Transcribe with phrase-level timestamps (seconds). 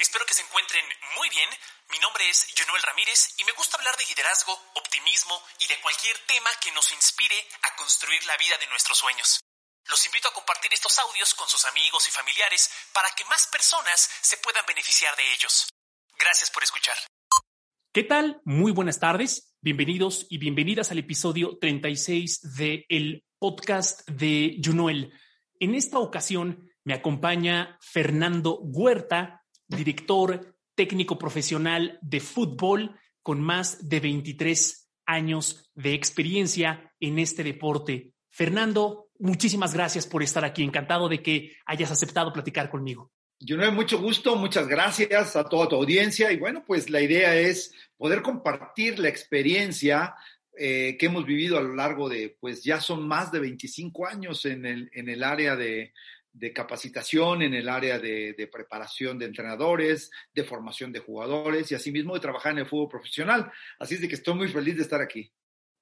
[0.00, 0.80] Espero que se encuentren
[1.20, 1.50] muy bien.
[1.92, 6.16] Mi nombre es Jonuel Ramírez y me gusta hablar de liderazgo, optimismo y de cualquier
[6.24, 7.36] tema que nos inspire
[7.68, 9.44] a construir la vida de nuestros sueños.
[9.92, 14.08] Los invito a compartir estos audios con sus amigos y familiares para que más personas
[14.24, 15.68] se puedan beneficiar de ellos.
[16.16, 16.96] Gracias por escuchar.
[17.92, 18.40] ¿Qué tal?
[18.48, 19.52] Muy buenas tardes.
[19.60, 25.12] Bienvenidos y bienvenidas al episodio 36 de el podcast de Junoel.
[25.60, 29.39] En esta ocasión me acompaña Fernando Huerta,
[29.76, 38.12] director técnico profesional de fútbol con más de 23 años de experiencia en este deporte.
[38.30, 40.62] Fernando, muchísimas gracias por estar aquí.
[40.62, 43.12] Encantado de que hayas aceptado platicar conmigo.
[43.38, 47.34] Yo no mucho gusto, muchas gracias a toda tu audiencia y bueno, pues la idea
[47.36, 50.14] es poder compartir la experiencia
[50.58, 54.44] eh, que hemos vivido a lo largo de, pues ya son más de 25 años
[54.44, 55.94] en el, en el área de,
[56.32, 61.74] de capacitación, en el área de, de, preparación de entrenadores, de formación de jugadores y
[61.74, 63.50] asimismo de trabajar en el fútbol profesional.
[63.78, 65.32] Así es de que estoy muy feliz de estar aquí.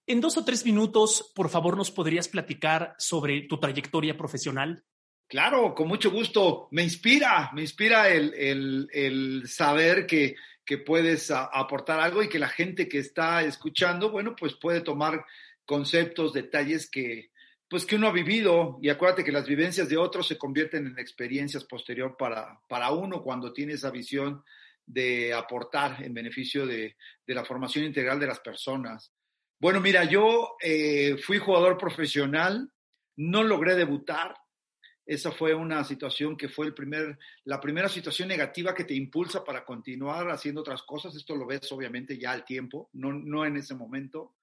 [0.06, 4.82] En dos o tres minutos, por favor, nos podrías platicar sobre tu trayectoria profesional.
[5.28, 6.68] Claro, con mucho gusto.
[6.70, 12.30] Me inspira, me inspira el, el, el saber que, que puedes a, aportar algo y
[12.30, 15.26] que la gente que está escuchando, bueno, pues puede tomar
[15.66, 17.30] conceptos, detalles que,
[17.68, 20.98] pues que uno ha vivido y acuérdate que las vivencias de otros se convierten en
[20.98, 24.42] experiencias posterior para, para uno cuando tiene esa visión
[24.86, 29.12] de aportar en beneficio de, de la formación integral de las personas.
[29.60, 32.70] Bueno, mira, yo eh, fui jugador profesional,
[33.16, 34.34] no logré debutar,
[35.04, 39.42] esa fue una situación que fue el primer, la primera situación negativa que te impulsa
[39.42, 41.16] para continuar haciendo otras cosas.
[41.16, 44.34] Esto lo ves obviamente ya al tiempo, no, no en ese momento,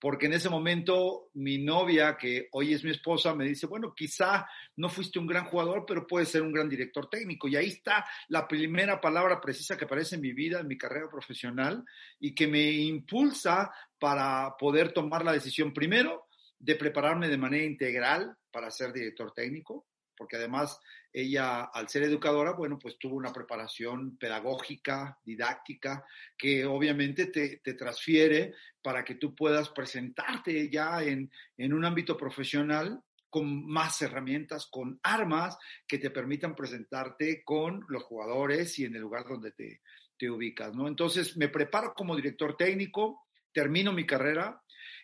[0.00, 4.46] porque en ese momento mi novia, que hoy es mi esposa, me dice, bueno, quizá
[4.76, 7.48] no fuiste un gran jugador, pero puedes ser un gran director técnico.
[7.48, 11.08] Y ahí está la primera palabra precisa que aparece en mi vida, en mi carrera
[11.10, 11.84] profesional,
[12.18, 16.26] y que me impulsa para poder tomar la decisión primero
[16.58, 19.86] de prepararme de manera integral para ser director técnico,
[20.20, 20.78] porque además
[21.14, 26.04] ella, al ser educadora, bueno, pues tuvo una preparación pedagógica, didáctica,
[26.36, 32.18] que obviamente te, te transfiere para que tú puedas presentarte ya en, en un ámbito
[32.18, 35.56] profesional con más herramientas, con armas
[35.88, 39.80] que te permitan presentarte con los jugadores y en el lugar donde te,
[40.18, 40.86] te ubicas, ¿no?
[40.86, 44.60] Entonces, me preparo como director técnico, termino mi carrera,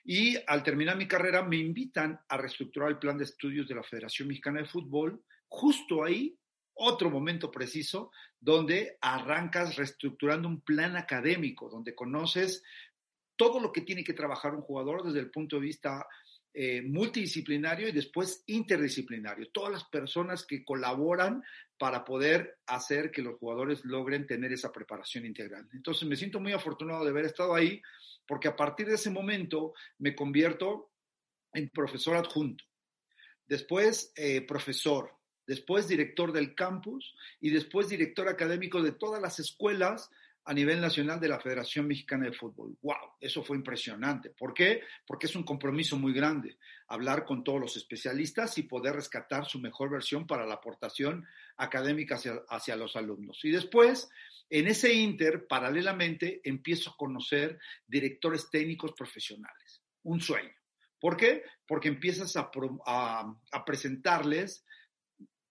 [0.09, 3.83] y al terminar mi carrera me invitan a reestructurar el plan de estudios de la
[3.83, 5.21] Federación Mexicana de Fútbol.
[5.49, 6.39] Justo ahí,
[6.75, 12.63] otro momento preciso, donde arrancas reestructurando un plan académico, donde conoces
[13.35, 16.07] todo lo que tiene que trabajar un jugador desde el punto de vista
[16.59, 19.51] eh, multidisciplinario y después interdisciplinario.
[19.53, 21.43] Todas las personas que colaboran
[21.77, 25.69] para poder hacer que los jugadores logren tener esa preparación integral.
[25.75, 27.83] Entonces me siento muy afortunado de haber estado ahí
[28.27, 30.93] porque a partir de ese momento me convierto
[31.53, 32.65] en profesor adjunto,
[33.47, 35.13] después eh, profesor,
[35.47, 40.09] después director del campus y después director académico de todas las escuelas
[40.47, 42.79] a nivel nacional de la Federación Mexicana de Fútbol.
[42.81, 43.17] ¡Wow!
[43.21, 44.31] Eso fue impresionante.
[44.31, 44.83] ¿Por qué?
[45.05, 49.59] Porque es un compromiso muy grande hablar con todos los especialistas y poder rescatar su
[49.59, 53.45] mejor versión para la aportación académica hacia, hacia los alumnos.
[53.45, 54.09] Y después,
[54.49, 59.83] en ese inter, paralelamente, empiezo a conocer directores técnicos profesionales.
[60.05, 60.55] Un sueño.
[61.01, 61.43] ¿Por qué?
[61.67, 62.51] Porque empiezas a,
[62.87, 64.65] a, a presentarles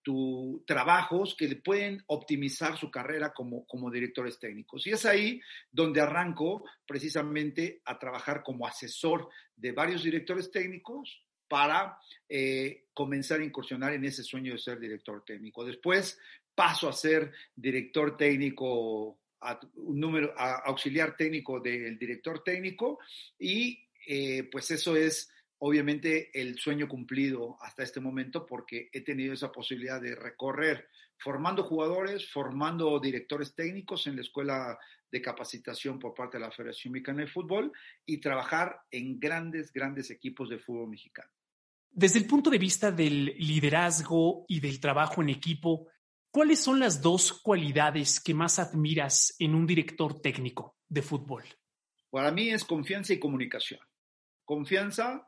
[0.05, 4.85] tu, trabajos que pueden optimizar su carrera como, como directores técnicos.
[4.85, 11.97] Y es ahí donde arranco precisamente a trabajar como asesor de varios directores técnicos para
[12.29, 15.65] eh, comenzar a incursionar en ese sueño de ser director técnico.
[15.65, 16.19] Después
[16.53, 19.17] paso a ser director técnico,
[19.73, 22.99] número, a, auxiliar técnico del director técnico
[23.39, 25.31] y eh, pues eso es
[25.67, 30.87] obviamente el sueño cumplido hasta este momento porque he tenido esa posibilidad de recorrer
[31.17, 34.77] formando jugadores, formando directores técnicos en la escuela
[35.11, 37.71] de capacitación por parte de la Federación Mexicana de Fútbol
[38.05, 41.31] y trabajar en grandes, grandes equipos de fútbol mexicano.
[41.89, 45.87] Desde el punto de vista del liderazgo y del trabajo en equipo,
[46.29, 51.43] ¿cuáles son las dos cualidades que más admiras en un director técnico de fútbol?
[52.11, 53.79] Para mí es confianza y comunicación.
[54.43, 55.27] Confianza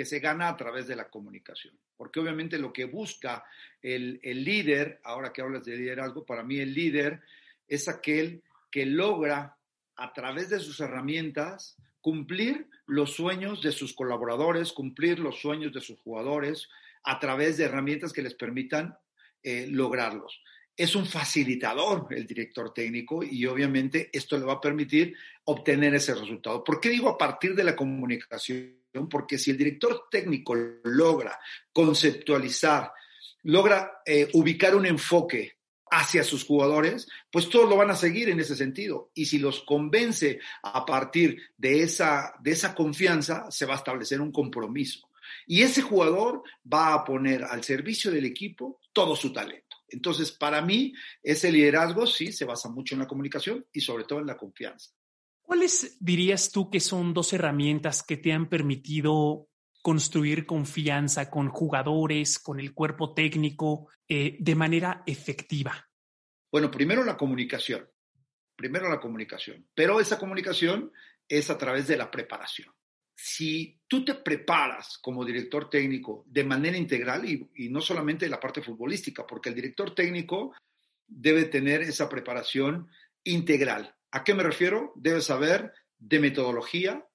[0.00, 1.78] que se gana a través de la comunicación.
[1.94, 3.44] Porque obviamente lo que busca
[3.82, 7.20] el, el, líder, ahora que hablas de liderazgo, para mí el líder
[7.68, 9.58] es aquel que logra
[9.96, 15.82] a través de sus herramientas cumplir los sueños de sus colaboradores, cumplir los sueños de
[15.82, 16.70] sus jugadores
[17.04, 18.96] a través de herramientas que les permitan
[19.42, 20.40] eh, lograrlos.
[20.74, 25.14] es un facilitador el director técnico y obviamente esto le va a permitir
[25.44, 26.64] obtener ese resultado.
[26.64, 28.79] ¿Por qué digo a partir de la comunicación?
[29.08, 30.54] Porque si el director técnico
[30.84, 31.38] logra
[31.72, 32.92] conceptualizar,
[33.44, 35.56] logra eh, ubicar un enfoque
[35.90, 39.10] hacia sus jugadores, pues todos lo van a seguir en ese sentido.
[39.14, 44.20] Y si los convence a partir de esa, de esa confianza, se va a establecer
[44.20, 45.08] un compromiso.
[45.46, 49.76] Y ese jugador va a poner al servicio del equipo todo su talento.
[49.88, 54.20] Entonces, para mí, ese liderazgo sí se basa mucho en la comunicación y sobre todo
[54.20, 54.92] en la confianza.
[55.50, 59.48] ¿Cuáles dirías tú que son dos herramientas que te han permitido
[59.82, 65.90] construir confianza con jugadores, con el cuerpo técnico, eh, de manera efectiva?
[66.52, 67.84] Bueno, primero la comunicación.
[68.54, 69.66] Primero la comunicación.
[69.74, 70.92] Pero esa comunicación
[71.28, 72.72] es a través de la preparación
[73.16, 78.62] si tú te preparas como director técnico de manera integral y, no solamente la parte
[78.62, 80.54] futbolística, porque el director técnico
[81.08, 82.88] debe tener esa preparación
[83.24, 83.96] integral.
[84.12, 84.92] ¿A qué me refiero?
[84.96, 87.06] Debe saber de metodología,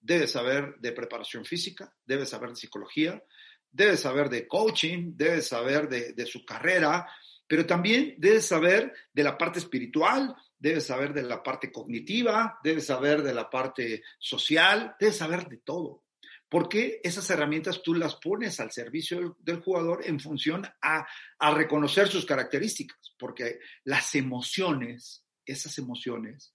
[0.00, 3.22] debe saber de preparación física, debe saber de psicología,
[3.70, 7.06] debe saber de coaching, debe saber de, su carrera,
[7.46, 12.86] pero también debe saber de la parte espiritual, debes saber de la parte cognitiva, debes
[12.86, 16.04] saber de la parte social, debes saber de todo.
[16.48, 21.06] Porque esas herramientas tú las pones al servicio del, jugador en función a,
[21.38, 26.54] a reconocer sus características, porque las emociones, esas emociones,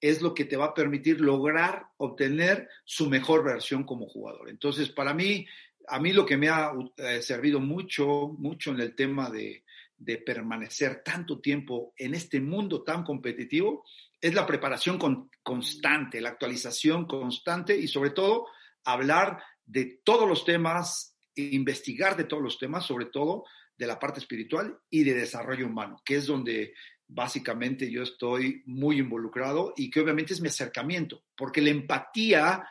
[0.00, 4.50] es lo que te va a permitir lograr obtener su mejor versión como jugador.
[4.50, 5.46] Entonces, para mí,
[5.88, 9.64] a mí lo que me ha eh, servido mucho, mucho en el tema de,
[9.96, 13.84] de permanecer tanto tiempo en este mundo tan competitivo
[14.20, 14.98] es la preparación
[15.42, 18.46] constante, la actualización constante y sobre todo
[18.84, 23.44] hablar de todos los temas, investigar de todos los temas, sobre todo
[23.76, 26.72] de la parte espiritual y de desarrollo humano, que es donde
[27.08, 32.68] básicamente yo estoy muy involucrado y que obviamente es mi acercamiento, porque la empatía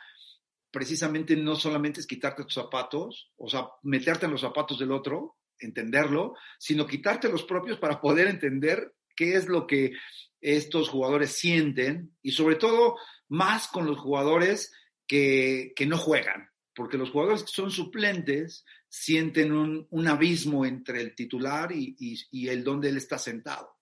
[0.70, 5.36] precisamente no solamente es quitarte tus zapatos, o sea, meterte en los zapatos del otro,
[5.58, 9.92] entenderlo, sino quitarte los propios para poder entender qué es lo que
[10.40, 12.96] estos jugadores sienten y sobre todo
[13.28, 14.72] más con los jugadores
[15.06, 21.72] que, no juegan, porque los jugadores que son suplentes sienten un, abismo entre el titular
[21.72, 21.96] y,
[22.30, 23.75] y el donde él está sentado.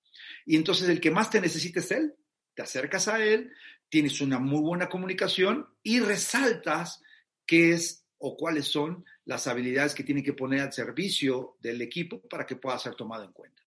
[0.45, 2.15] Y entonces el que más te necesita es él,
[2.55, 3.53] te acercas a él,
[3.89, 7.03] tienes una muy buena comunicación y resaltas
[7.47, 12.21] qué es o cuáles son las habilidades que tiene que poner al servicio del equipo
[12.29, 13.63] para que pueda ser tomado en cuenta.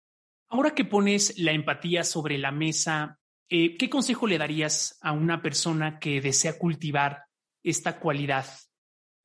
[0.49, 3.19] Ahora que pones la empatía sobre la mesa,
[3.49, 7.25] eh, ¿qué consejo le darías a una persona que desea cultivar
[7.63, 8.47] esta cualidad?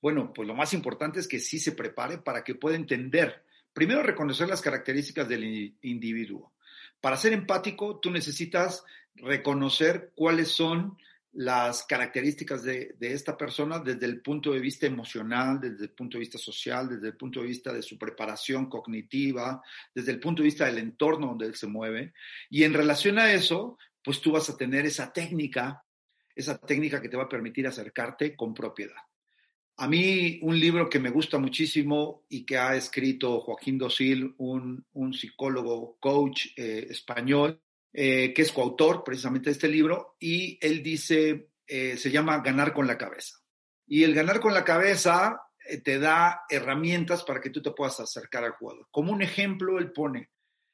[0.01, 4.01] Bueno, pues lo más importante es que sí se prepare para que pueda entender, primero
[4.01, 6.53] reconocer las características del individuo.
[7.01, 8.83] Para ser empático, tú necesitas
[9.15, 10.97] reconocer cuáles son
[11.33, 16.21] las características de, esta persona desde el punto de vista emocional, desde el punto de
[16.21, 19.61] vista social, desde el punto de vista de su preparación cognitiva,
[19.95, 22.13] desde el punto de vista del entorno donde él se mueve.
[22.49, 25.85] Y en relación a eso, pues tú vas a tener esa técnica,
[26.35, 29.01] esa técnica que te va a permitir acercarte con propiedad.
[29.81, 34.85] A mí un libro que me gusta muchísimo y que ha escrito Joaquín Dosil, un,
[35.11, 37.59] psicólogo, coach eh, español,
[37.91, 42.75] eh, que es coautor precisamente de este libro, y él dice, eh, se llama Ganar
[42.75, 43.39] con la cabeza.
[43.87, 45.41] Y el ganar con la cabeza
[45.83, 48.87] te da herramientas para que tú te puedas acercar al jugador.
[48.91, 50.29] Como un ejemplo, él pone,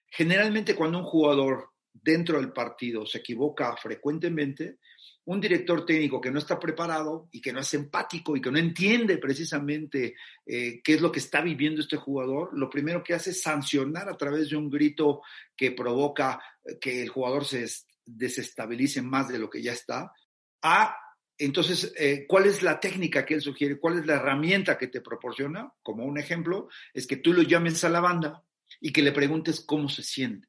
[0.07, 1.69] generalmente cuando un jugador
[2.03, 4.77] dentro del partido se equivoca frecuentemente,
[5.25, 8.57] un director técnico que no está preparado y que no es empático y que no
[8.57, 13.31] entiende precisamente eh, qué es lo que está viviendo este jugador, lo primero que hace
[13.31, 15.21] es sancionar a través de un grito
[15.55, 17.65] que provoca eh, que el jugador se
[18.05, 20.13] desestabilice más de lo que ya está.
[20.61, 20.95] A,
[21.37, 23.79] entonces, eh, ¿cuál es la técnica que él sugiere?
[23.79, 25.69] ¿Cuál es la herramienta que te proporciona?
[25.83, 28.45] Como un ejemplo, es que tú lo llames a la banda
[28.79, 30.47] y que le preguntes cómo se siente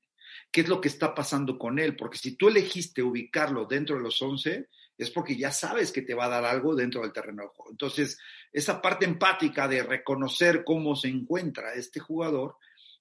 [0.50, 4.02] qué es lo que está pasando con él, porque si tú elegiste ubicarlo dentro de
[4.02, 7.42] los 11, es porque ya sabes que te va a dar algo dentro del terreno
[7.42, 7.70] de juego.
[7.70, 8.18] Entonces,
[8.52, 12.56] esa parte empática de reconocer cómo se encuentra este jugador,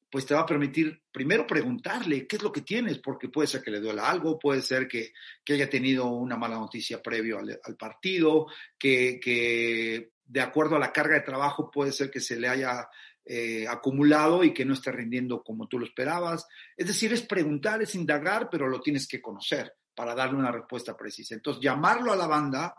[0.09, 3.61] pues te va a permitir primero preguntarle qué es lo que tienes, porque puede ser
[3.61, 5.11] que le duela algo, puede ser que,
[5.49, 11.21] haya tenido una mala noticia previo al, partido, que, de acuerdo a la carga de
[11.21, 12.87] trabajo puede ser que se le haya
[13.29, 16.47] eh, acumulado y que no esté rindiendo como tú lo esperabas.
[16.75, 20.95] Es decir, es preguntar, es indagar, pero lo tienes que conocer para darle una respuesta
[20.95, 21.35] precisa.
[21.35, 22.75] Entonces, llamarlo a la banda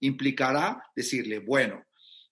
[0.00, 1.84] implicará decirle, bueno,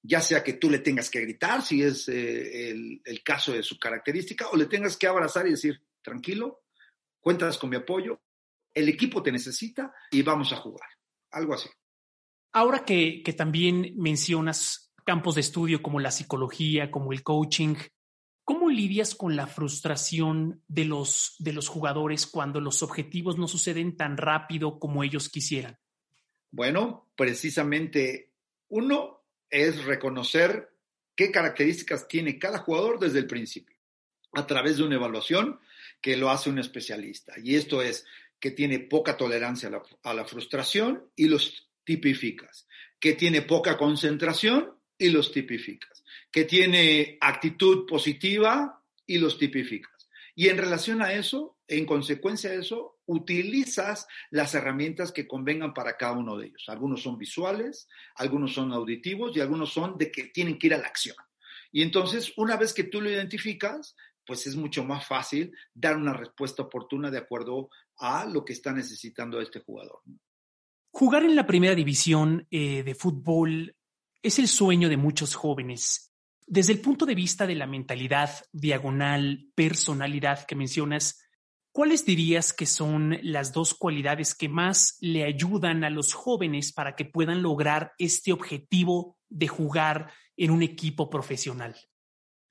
[0.03, 3.63] ya sea que tú le tengas que gritar, si es eh, el, el, caso de
[3.63, 6.63] su característica, o le tengas que abrazar y decir, tranquilo,
[7.21, 8.21] cuentas con mi apoyo,
[8.73, 10.89] el equipo te necesita y vamos a jugar.
[11.33, 11.69] Algo así.
[12.53, 17.77] Ahora que, que también mencionas campos de estudio como la psicología, como el coaching,
[18.45, 23.95] ¿Cómo lidias con la frustración de los, de los jugadores cuando los objetivos no suceden
[23.95, 25.79] tan rápido como ellos quisieran?
[26.51, 28.33] Bueno, precisamente
[28.69, 30.71] uno es reconocer
[31.15, 33.77] qué características tiene cada jugador desde el principio,
[34.33, 35.61] a través de una evaluación
[36.01, 37.35] que lo hace un especialista.
[37.43, 38.07] Y esto es
[38.41, 42.67] que tiene poca tolerancia a la, a la frustración y los tipificas,
[42.99, 49.93] que tiene poca concentración y los tipificas, que tiene actitud positiva y los tipificas.
[50.35, 55.97] Y en relación a eso, en consecuencia de eso, utilizas las herramientas que convengan para
[55.97, 56.65] cada uno de ellos.
[56.69, 60.79] Algunos son visuales, algunos son auditivos y algunos son de que tienen que ir a
[60.79, 61.17] la acción.
[61.73, 66.13] Y entonces, una vez que tú lo identificas, pues es mucho más fácil dar una
[66.13, 70.01] respuesta oportuna de acuerdo a lo que está necesitando este jugador.
[70.91, 73.75] Jugar en la primera división eh, de fútbol
[74.23, 76.13] es el sueño de muchos jóvenes.
[76.47, 81.21] Desde el punto de vista de la mentalidad diagonal, personalidad que mencionas,
[81.73, 86.97] ¿cuáles dirías que son las dos cualidades que más le ayudan a los jóvenes para
[86.97, 91.77] que puedan lograr este objetivo de jugar en un equipo profesional?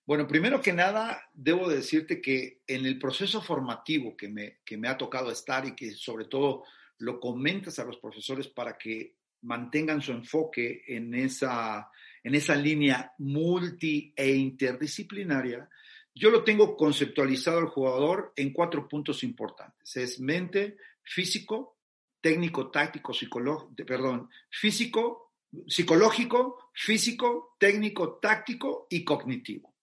[0.06, 4.88] Bueno, primero que nada, debo decirte que en el proceso formativo que me, que me
[4.88, 6.64] ha tocado estar y que sobre todo
[7.00, 11.90] lo comentas a los profesores para que mantengan su enfoque en esa,
[12.24, 15.68] en esa línea multi e interdisciplinaria,
[16.14, 19.96] yo lo tengo conceptualizado al jugador en cuatro puntos importantes.
[19.96, 21.78] Es mente, físico,
[22.20, 25.34] técnico, táctico, psicológico, perdón, físico,
[25.68, 29.74] psicológico, físico, técnico, táctico y cognitivo.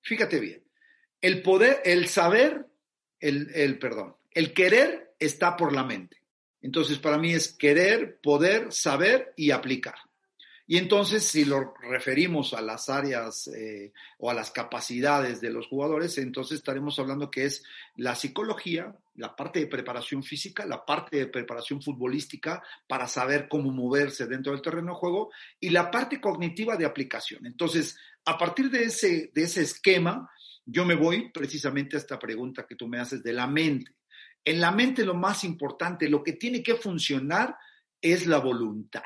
[0.00, 0.64] Fíjate bien,
[1.20, 2.66] el poder, el saber,
[3.18, 6.22] el, el perdón, el querer está por la mente.
[6.62, 9.94] Entonces, para mí es querer, poder, saber y aplicar.
[10.70, 15.66] Y entonces, si lo referimos a las áreas eh, o a las capacidades de los
[15.66, 17.64] jugadores, entonces estaremos hablando que es
[17.96, 23.72] la psicología, la parte de preparación física, la parte de preparación futbolística para saber cómo
[23.72, 27.46] moverse dentro del terreno de juego y la parte cognitiva de aplicación.
[27.46, 27.96] Entonces,
[28.26, 30.30] a partir de ese, de ese esquema,
[30.66, 33.97] yo me voy precisamente a esta pregunta que tú me haces de la mente.
[34.48, 37.54] En la mente lo más importante, lo que tiene que funcionar
[38.00, 39.02] es la voluntad.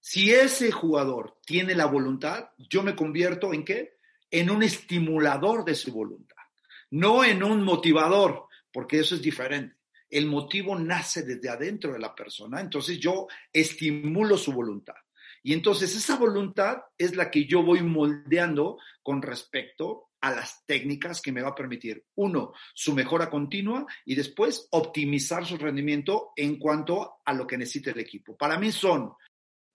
[0.00, 3.98] Si ese jugador tiene la voluntad, yo me convierto en qué?
[4.28, 6.42] En un estimulador de su voluntad,
[6.90, 9.76] no en un motivador, porque eso es diferente.
[10.10, 14.96] El motivo nace desde adentro de la persona, entonces yo estimulo su voluntad.
[15.44, 21.22] Y entonces esa voluntad es la que yo voy moldeando con respecto a las técnicas
[21.22, 26.58] que me va a permitir, uno, su mejora continua y después optimizar su rendimiento en
[26.58, 28.36] cuanto a lo que necesita el equipo.
[28.36, 29.12] Para mí son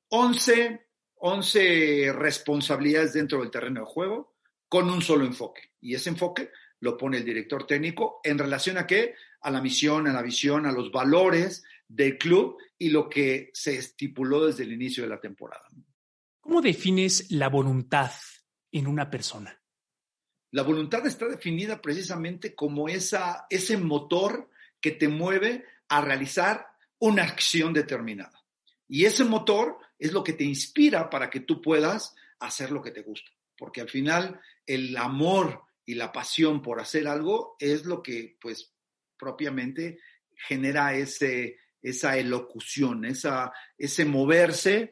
[0.10, 4.36] 11, 11 responsabilidades dentro del terreno de juego
[4.68, 5.72] con un solo enfoque.
[5.82, 9.16] Y ese enfoque lo pone el director técnico en relación a qué?
[9.42, 13.78] A la misión, a la visión, a los valores del club y lo que se
[13.78, 15.66] estipuló desde el inicio de la temporada.
[16.42, 18.12] ¿Cómo defines la voluntad
[18.72, 19.63] en una persona?
[20.54, 26.68] La voluntad está definida precisamente como esa, ese motor que te mueve a realizar
[27.00, 28.40] una acción determinada.
[28.88, 32.92] Y ese motor es lo que te inspira para que tú puedas hacer lo que
[32.92, 33.32] te gusta.
[33.58, 38.72] Porque al final el amor y la pasión por hacer algo es lo que pues
[39.18, 39.98] propiamente
[40.36, 44.92] genera ese, esa elocución, esa, ese moverse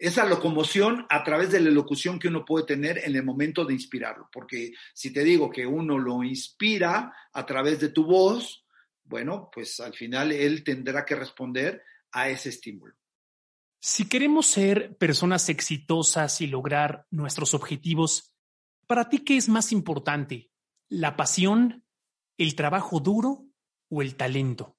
[0.00, 3.74] esa locomoción a través de la locución que uno puede tener en el momento de
[3.74, 4.28] inspirarlo.
[4.32, 8.64] Porque si te digo que uno lo inspira a través de tu voz,
[9.04, 12.94] bueno, pues al final él tendrá que responder a ese estímulo.
[13.80, 18.34] Si queremos ser personas exitosas y lograr nuestros objetivos,
[18.86, 20.50] ¿para ti qué es más importante?
[20.88, 21.84] ¿La pasión,
[22.38, 23.46] el trabajo duro
[23.88, 24.76] o el talento?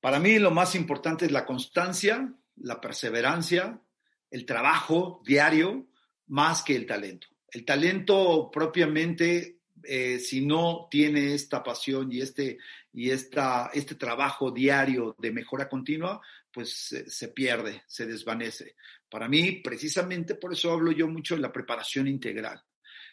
[0.00, 3.82] Para mí lo más importante es la constancia, la perseverancia,
[4.30, 5.88] el trabajo diario
[6.28, 7.28] más que el talento.
[7.50, 12.58] El talento propiamente, eh, si no tiene esta pasión y, este,
[12.92, 16.20] y esta, este trabajo diario de mejora continua,
[16.52, 18.76] pues se pierde, se desvanece.
[19.08, 22.62] Para mí, precisamente por eso hablo yo mucho de la preparación integral.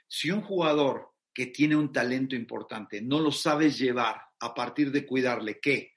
[0.08, 5.06] Si un jugador que tiene un talento importante no lo sabes llevar a partir de
[5.06, 5.94] cuidarle qué?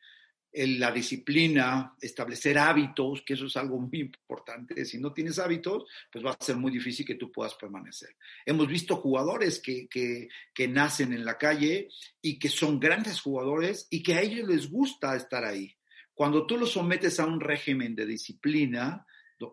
[0.52, 4.84] La disciplina, establecer hábitos, que eso es algo muy importante.
[4.84, 8.16] Si no tienes hábitos, pues va a ser muy difícil que tú puedas permanecer.
[8.44, 11.88] Hemos visto jugadores que, que, que nacen en la calle
[12.20, 15.76] y que son grandes jugadores y que a ellos les gusta estar ahí.
[16.14, 19.06] Cuando tú los sometes a un régimen de disciplina,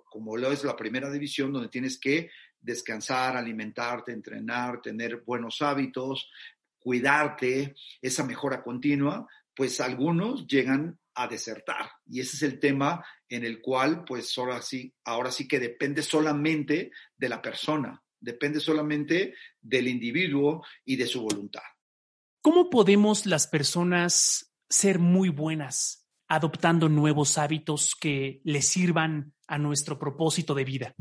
[0.10, 6.30] como lo es la primera división, donde tienes que descansar, alimentarte, entrenar, tener buenos hábitos,
[6.80, 9.28] cuidarte, esa mejora continua,
[9.58, 11.90] pues algunos llegan a desertar.
[12.06, 16.04] Y ese es el tema en el cual, pues ahora sí, ahora sí que depende
[16.04, 21.64] solamente de la persona, depende solamente del individuo y de su voluntad.
[22.42, 29.98] ¿Cómo podemos las personas ser muy buenas adoptando nuevos hábitos que les sirvan a nuestro
[29.98, 30.96] propósito de vida?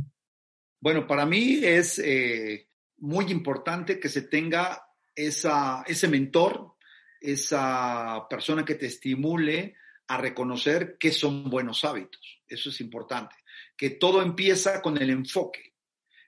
[0.80, 4.82] Bueno, para mí es eh, muy importante que se tenga
[5.14, 6.75] esa, ese mentor,
[7.20, 9.74] esa persona que te estimule
[10.08, 12.40] a reconocer qué son buenos hábitos.
[12.46, 13.34] Eso es importante.
[13.76, 15.74] Que todo empieza con el enfoque.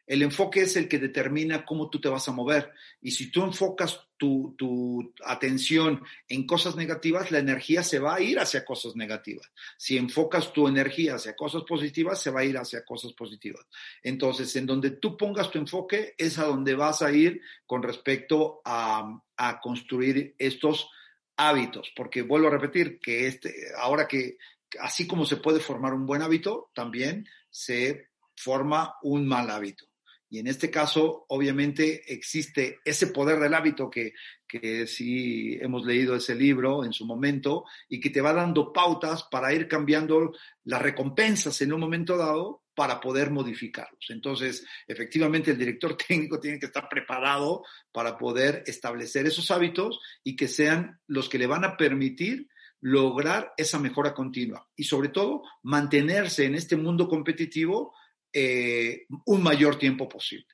[0.07, 2.73] El enfoque es el que determina cómo tú te vas a mover.
[3.01, 8.21] Y si tú enfocas tu, tu, atención en cosas negativas, la energía se va a
[8.21, 9.51] ir hacia cosas negativas.
[9.77, 13.67] Si enfocas tu energía hacia cosas positivas, se va a ir hacia cosas positivas.
[14.03, 18.61] Entonces, en donde tú pongas tu enfoque es a donde vas a ir con respecto
[18.65, 20.91] a, a construir estos
[21.37, 21.93] hábitos.
[21.97, 24.37] Porque vuelvo a repetir que este, ahora que
[24.81, 29.88] así como se puede formar un buen hábito, también se forma un mal hábito.
[30.31, 34.13] Y en este caso, obviamente, existe ese poder del hábito que,
[34.47, 39.25] que sí hemos leído ese libro en su momento y que te va dando pautas
[39.31, 40.33] para ir cambiando
[40.65, 44.07] las recompensas en un momento dado para poder modificarlos.
[44.11, 50.37] Entonces, efectivamente, el director técnico tiene que estar preparado para poder establecer esos hábitos y
[50.37, 52.49] que sean los que le van a permitir
[52.81, 57.93] lograr esa mejora continua y sobre todo mantenerse en este mundo competitivo
[58.33, 60.47] eh, un mayor tiempo posible.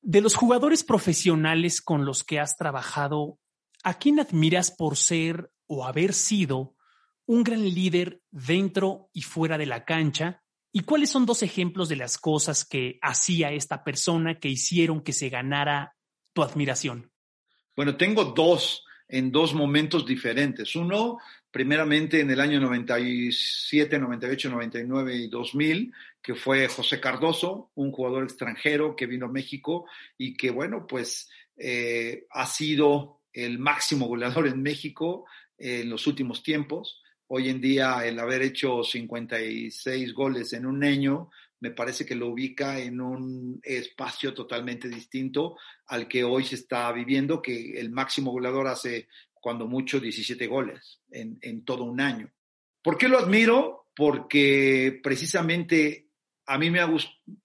[0.00, 3.38] De los jugadores profesionales con los que has trabajado,
[3.82, 6.76] ¿a quién admiras por ser o haber sido
[7.26, 10.42] un gran líder dentro y fuera de la cancha?
[10.72, 15.12] ¿Y cuáles son dos ejemplos de las cosas que hacía esta persona que hicieron que
[15.12, 15.96] se ganara
[16.32, 17.10] tu admiración?
[17.74, 20.76] Bueno, tengo dos en dos momentos diferentes.
[20.76, 21.18] Uno,
[21.50, 25.92] primeramente en el año 97, 98, 99 y 2000,
[26.22, 29.86] que fue José Cardoso, un jugador extranjero que vino a México
[30.18, 35.24] y que, bueno, pues eh, ha sido el máximo goleador en México
[35.56, 37.02] en los últimos tiempos.
[37.28, 42.28] Hoy en día, el haber hecho 56 goles en un año, me parece que lo
[42.28, 48.30] ubica en un espacio totalmente distinto al que hoy se está viviendo, que el máximo
[48.30, 52.30] goleador hace cuando mucho 17 goles en, todo un año.
[52.82, 53.86] ¿Por qué lo admiro?
[53.94, 56.08] Porque precisamente
[56.46, 56.80] a mí me,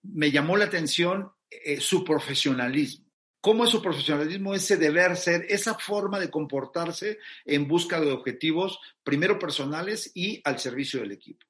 [0.03, 3.03] me llamó la atención eh, su profesionalismo.
[3.41, 4.53] ¿Cómo es su profesionalismo?
[4.53, 10.59] Ese deber ser, esa forma de comportarse en busca de objetivos, primero personales y al
[10.59, 11.45] servicio del equipo.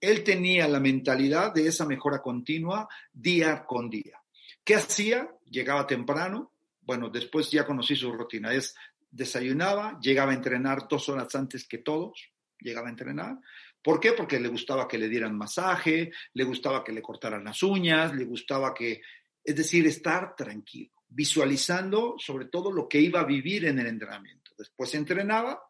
[0.00, 4.20] Él tenía la mentalidad de esa mejora continua día con día.
[4.64, 5.28] ¿Qué hacía?
[5.50, 6.52] Llegaba temprano.
[6.82, 8.52] Bueno, después ya conocí su rutina.
[8.52, 8.74] Es
[9.10, 12.30] desayunaba, llegaba a entrenar dos horas antes que todos,
[12.60, 13.38] llegaba a entrenar.
[13.82, 14.12] ¿Por qué?
[14.12, 18.24] Porque le gustaba que le dieran masaje, le gustaba que le cortaran las uñas, le
[18.24, 19.00] gustaba que,
[19.42, 24.47] es decir, estar tranquilo, visualizando sobre todo lo que iba a vivir en el entrenamiento.
[24.58, 25.62] Después entrenaba,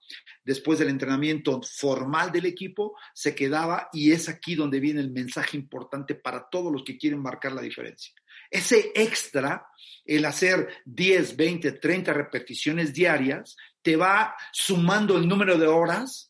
[0.45, 5.57] después del entrenamiento formal del equipo, se quedaba y es aquí donde viene el mensaje
[5.57, 8.15] importante para todos los que quieren marcar la diferencia.
[8.51, 9.67] Ese extra,
[10.05, 16.28] el hacer 10, 20, 30 repeticiones diarias, te va sumando el número de horas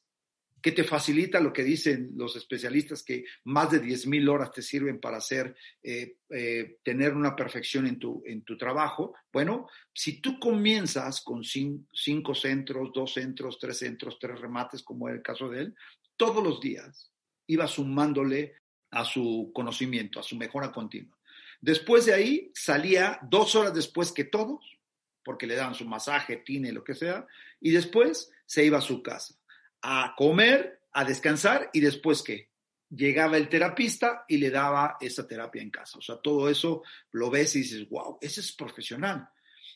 [0.61, 5.01] que te facilita lo que dicen los especialistas, que más de 10.000 horas te sirven
[5.01, 9.15] para hacer, eh, eh, tener una perfección en tu, en tu trabajo.
[9.33, 15.15] Bueno, si tú comienzas con cinco, centros, dos centros, tres centros, tres remates, como es
[15.15, 15.75] el caso de él,
[16.17, 17.13] todos los días
[17.47, 18.55] iba sumándole
[18.91, 21.17] a su conocimiento, a su mejora continua.
[21.61, 24.79] Después de ahí salía dos horas después que todos,
[25.23, 27.27] porque le daban su masaje, tine, lo que sea,
[27.61, 29.38] y después se iba a su casa
[29.83, 32.51] a comer, a descansar y después qué?
[32.91, 35.99] Llegaba el terapista y le daba esa terapia en casa.
[35.99, 39.29] O sea, todo eso lo ves y dices, wow, ese es profesional.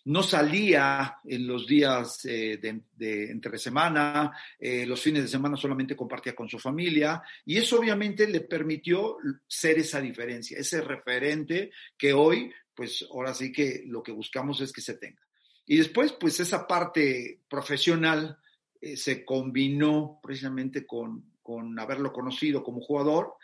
[0.05, 5.95] No salía en los días eh, de, entre semana, eh, los fines de semana solamente
[5.95, 12.13] compartía con su familia y eso obviamente le permitió ser esa diferencia, ese referente que
[12.13, 15.23] hoy, pues ahora sí que lo que buscamos es que se tenga.
[15.67, 18.39] Y después, pues esa parte profesional
[18.83, 23.35] eh, se combinó precisamente con, con haberlo conocido como jugador,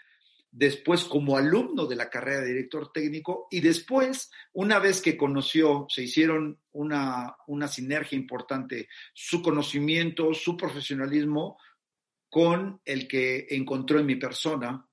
[0.51, 5.87] después como alumno de la carrera de director técnico y después, una vez que conoció,
[5.88, 11.57] se hicieron una, una sinergia importante, su conocimiento, su profesionalismo
[12.29, 14.88] con el que encontró en mi persona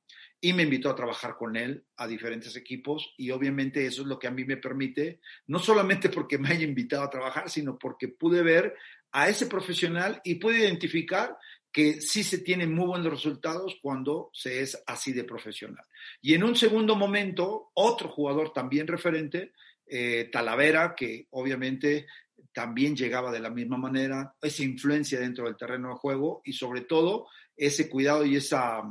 [0.45, 4.19] y me invitó a trabajar con él a diferentes equipos y obviamente eso es lo
[4.19, 8.09] que a mí me permite, no solamente porque me haya invitado a trabajar, sino porque
[8.09, 8.75] pude ver
[9.11, 11.35] a ese profesional y pude identificar
[11.71, 15.83] que sí se tienen muy buenos resultados cuando se es así de profesional.
[16.21, 19.51] Y en un segundo momento, otro jugador también referente,
[19.87, 22.05] eh, Talavera, que obviamente
[22.53, 26.81] también llegaba de la misma manera, esa influencia dentro del terreno de juego y sobre
[26.81, 28.83] todo ese cuidado y esa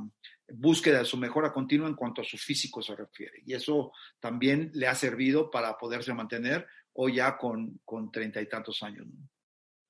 [0.57, 3.43] búsqueda de su mejora continua en cuanto a su físico se refiere.
[3.45, 7.81] Y eso también le ha servido para poderse mantener hoy ya con
[8.13, 9.07] treinta y tantos años.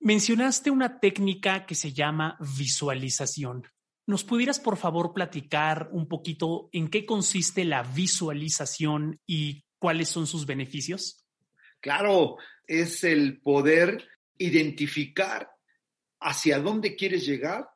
[0.01, 3.67] Mencionaste una técnica que se llama visualización.
[4.07, 10.27] ¿Nos pudieras, por favor, platicar un poquito en qué consiste la visualización y cuáles son
[10.27, 11.25] sus beneficios?
[11.81, 15.51] Claro, es el poder identificar
[16.21, 17.71] hacia dónde quieres llegar,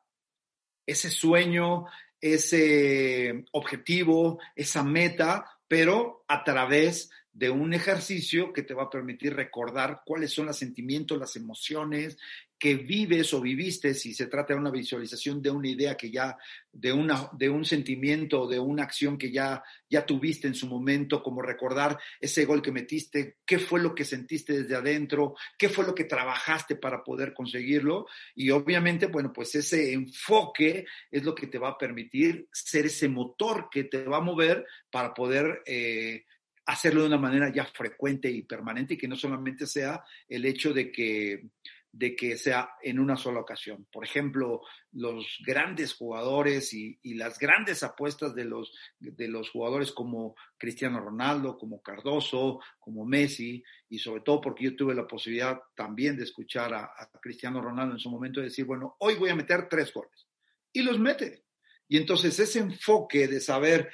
[0.85, 1.85] ese sueño,
[2.21, 9.35] ese objetivo, esa meta, pero a través de un ejercicio que te va a permitir
[9.35, 12.17] recordar cuáles son los sentimientos, las emociones
[12.59, 16.37] que vives o viviste, si se trata de una visualización de una idea que ya,
[16.73, 21.23] de, una, de un sentimiento, de una acción que ya, ya tuviste en su momento,
[21.23, 25.85] como recordar ese gol que metiste, qué fue lo que sentiste desde adentro, qué fue
[25.85, 28.07] lo que trabajaste para poder conseguirlo.
[28.35, 33.07] Y obviamente, bueno, pues ese enfoque es lo que te va a permitir ser ese
[33.07, 35.63] motor que te va a mover para poder...
[35.65, 36.25] Eh,
[36.69, 40.71] hacerlo de una manera ya frecuente y permanente y que no solamente sea el hecho
[40.73, 41.49] de que,
[41.91, 43.87] de que sea en una sola ocasión.
[43.91, 50.35] Por ejemplo, los grandes jugadores y, las grandes apuestas de los, de los jugadores como
[50.57, 56.17] Cristiano Ronaldo, como Cardoso, como Messi, y sobre todo porque yo tuve la posibilidad también
[56.17, 59.91] de escuchar a, Cristiano Ronaldo en su momento decir, bueno, hoy voy a meter tres
[59.91, 60.27] goles.
[60.71, 61.45] Y los mete.
[61.87, 63.89] Y entonces ese enfoque de saber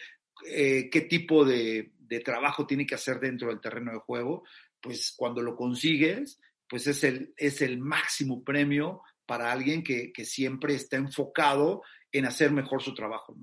[0.46, 4.44] eh, qué tipo de, de trabajo tiene que hacer dentro del terreno de juego,
[4.82, 10.76] pues cuando lo consigues, pues es el, es el máximo premio para alguien que, siempre
[10.76, 13.36] está enfocado en hacer mejor su trabajo.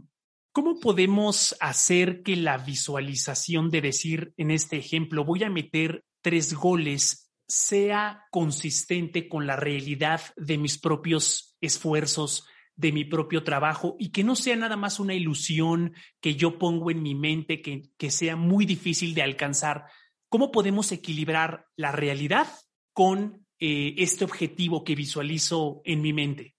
[0.52, 6.54] ¿Cómo podemos hacer que la visualización de decir, en este ejemplo, voy a meter tres
[6.54, 12.46] goles, sea consistente con la realidad de mis propios esfuerzos,
[12.76, 16.90] de mi propio trabajo y que no sea nada más una ilusión que yo pongo
[16.90, 19.84] en mi mente, que, que sea muy difícil de alcanzar.
[20.28, 22.48] ¿Cómo podemos equilibrar la realidad
[22.92, 26.54] con eh, este objetivo que visualizo en mi mente?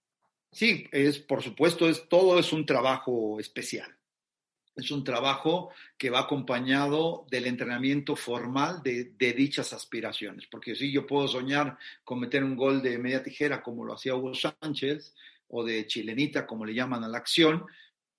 [0.52, 3.94] Sí, es por supuesto, es todo es un trabajo especial.
[4.76, 10.46] Es un trabajo que va acompañado del entrenamiento formal de, de, dichas aspiraciones.
[10.50, 14.16] Porque si yo puedo soñar con meter un gol de media tijera como lo hacía
[14.16, 15.14] Hugo Sánchez,
[15.48, 17.64] o de chilenita, como le llaman a la acción,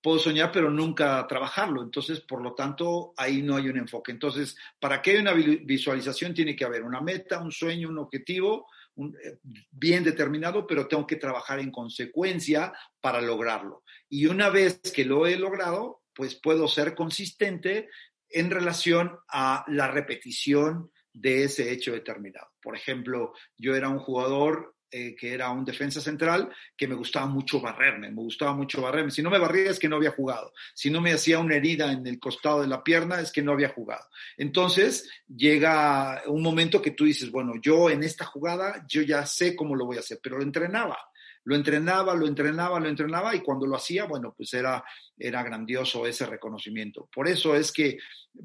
[0.06, 1.82] puedo soñar, pero nunca trabajarlo.
[1.82, 4.12] Entonces, por lo tanto, ahí no hay un enfoque.
[4.12, 8.68] Entonces, para que haya una visualización tiene que haber una meta, un sueño, un objetivo
[8.96, 9.38] eh,
[9.70, 13.82] bien determinado, pero tengo que trabajar en consecuencia para lograrlo.
[14.08, 17.88] Y una vez que lo he logrado, pues puedo ser consistente
[18.30, 22.48] en relación a la repetición de ese hecho determinado.
[22.62, 27.26] Por ejemplo, yo era un jugador eh, que era un defensa central, que me gustaba
[27.26, 29.10] mucho barrerme, me gustaba mucho barrerme.
[29.10, 30.52] Si no me barría es que no había jugado.
[30.74, 33.52] Si no me hacía una herida en el costado de la pierna es que no
[33.52, 34.04] había jugado.
[34.36, 39.56] Entonces llega un momento que tú dices, bueno, yo en esta jugada yo ya sé
[39.56, 40.98] cómo lo voy a hacer, pero lo entrenaba.
[41.46, 44.84] Lo entrenaba, lo entrenaba, lo entrenaba y cuando lo hacía, bueno, pues era,
[45.16, 47.08] era grandioso ese reconocimiento.
[47.14, 47.98] Por eso es que,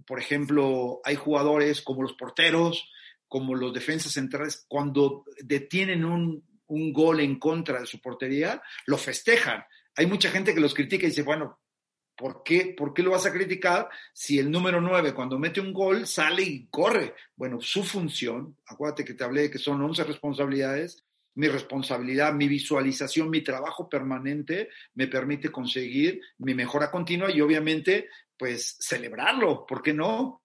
[0.05, 2.91] por ejemplo, hay jugadores como los porteros,
[3.31, 9.63] como los defensas centrales, cuando detienen un, gol en contra de su portería, lo festejan.
[9.95, 11.61] Hay mucha gente que los critica y dice, bueno,
[12.13, 15.71] ¿por qué, ¿por qué lo vas a criticar si el número 9 cuando mete un
[15.71, 17.15] gol sale y corre?
[17.37, 22.49] Bueno, su función, acuérdate que te hablé de que son 11 responsabilidades, mi responsabilidad, mi
[22.49, 29.81] visualización, mi trabajo permanente me permite conseguir mi mejora continua y obviamente pues celebrarlo, ¿por
[29.81, 30.40] qué no?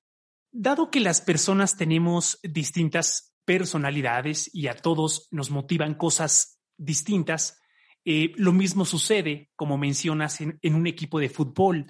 [0.58, 7.60] Dado que las personas tenemos distintas personalidades y a todos nos motivan cosas distintas,
[8.06, 11.84] eh, lo mismo sucede, como mencionas, en, en un equipo de fútbol.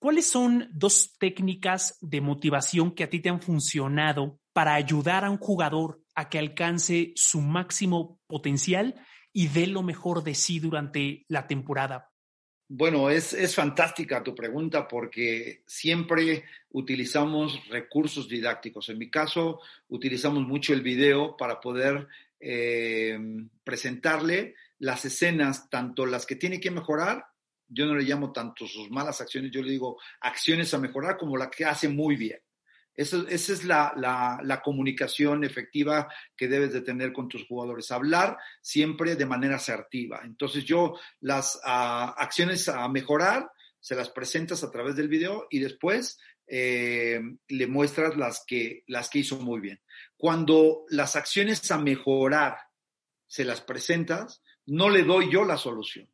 [0.00, 5.30] ¿Cuáles son dos técnicas de motivación que a ti te han funcionado para ayudar a
[5.30, 9.00] un jugador a que alcance su máximo potencial
[9.32, 12.10] y dé lo mejor de sí durante la temporada?
[12.68, 18.88] Bueno, es, es, fantástica tu pregunta porque siempre utilizamos recursos didácticos.
[18.88, 22.08] En mi caso, utilizamos mucho el video para poder
[22.40, 23.18] eh,
[23.62, 27.26] presentarle las escenas, tanto las que tiene que mejorar,
[27.68, 31.36] yo no le llamo tanto sus malas acciones, yo le digo acciones a mejorar como
[31.36, 32.40] la que hace muy bien.
[32.96, 37.90] Esa es la, la, comunicación efectiva que debes de tener con tus jugadores.
[37.90, 40.22] Hablar siempre de manera asertiva.
[40.24, 45.60] Entonces yo las uh, acciones a mejorar se las presentas a través del video y
[45.60, 49.80] después eh, le muestras las que, las que hizo muy bien.
[50.16, 52.56] Cuando las acciones a mejorar
[53.26, 56.08] se las presentas, no le doy yo la solución.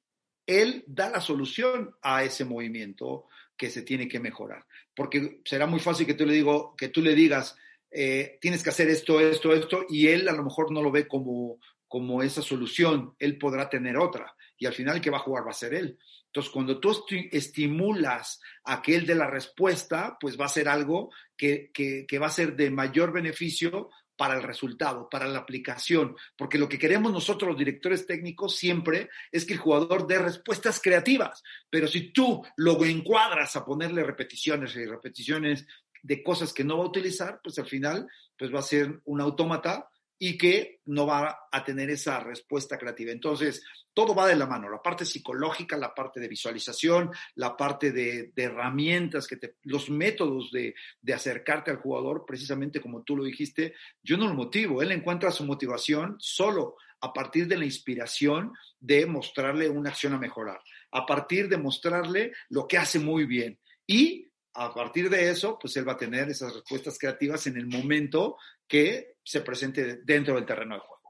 [0.46, 3.26] Él da la solución a ese movimiento
[3.62, 4.66] que se tiene que mejorar.
[4.92, 7.56] Porque será muy fácil que tú le, digo, que tú le digas,
[7.92, 11.06] eh, tienes que hacer esto, esto, esto, y él a lo mejor no lo ve
[11.06, 13.14] como, como esa solución.
[13.20, 14.34] Él podrá tener otra.
[14.58, 15.96] Y al final el que va a jugar va a ser él.
[16.26, 16.90] Entonces, cuando tú
[17.30, 22.26] estimulas a que él dé la respuesta, pues va a ser algo que, que va
[22.26, 23.90] a ser de mayor beneficio
[24.22, 29.10] para el resultado, para la aplicación, porque lo que queremos nosotros los directores técnicos siempre
[29.32, 34.76] es que el jugador dé respuestas creativas, pero si tú lo encuadras a ponerle repeticiones
[34.76, 35.66] y repeticiones
[36.04, 38.06] de cosas que no va a utilizar, pues al final
[38.38, 39.88] pues va a ser un autómata
[40.24, 43.10] y que no va a tener esa respuesta creativa.
[43.10, 43.60] Entonces,
[43.92, 48.30] todo va de la mano, la parte psicológica, la parte de visualización, la parte de,
[48.32, 53.24] de herramientas, que te, los métodos de, de, acercarte al jugador, precisamente como tú lo
[53.24, 58.52] dijiste, yo no lo motivo, él encuentra su motivación solo a partir de la inspiración
[58.78, 60.60] de mostrarle una acción a mejorar,
[60.92, 63.58] a partir de mostrarle lo que hace muy bien
[63.88, 67.66] y a partir de eso, pues él va a tener esas respuestas creativas en el
[67.66, 68.36] momento
[68.68, 71.02] que se presente dentro del terreno de juego.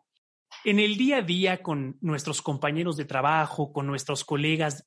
[0.65, 4.87] En el día a día con nuestros compañeros de trabajo, con nuestros colegas,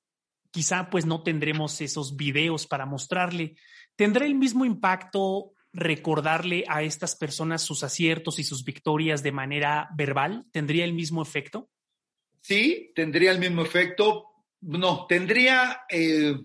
[0.51, 3.57] quizá pues no tendremos esos videos para mostrarle.
[3.95, 9.89] ¿Tendrá el mismo impacto recordarle a estas personas sus aciertos y sus victorias de manera
[9.97, 10.45] verbal?
[10.51, 11.69] ¿Tendría el mismo efecto?
[12.39, 14.27] Sí, tendría el mismo efecto.
[14.61, 15.81] No, tendría...
[15.89, 16.35] Eh,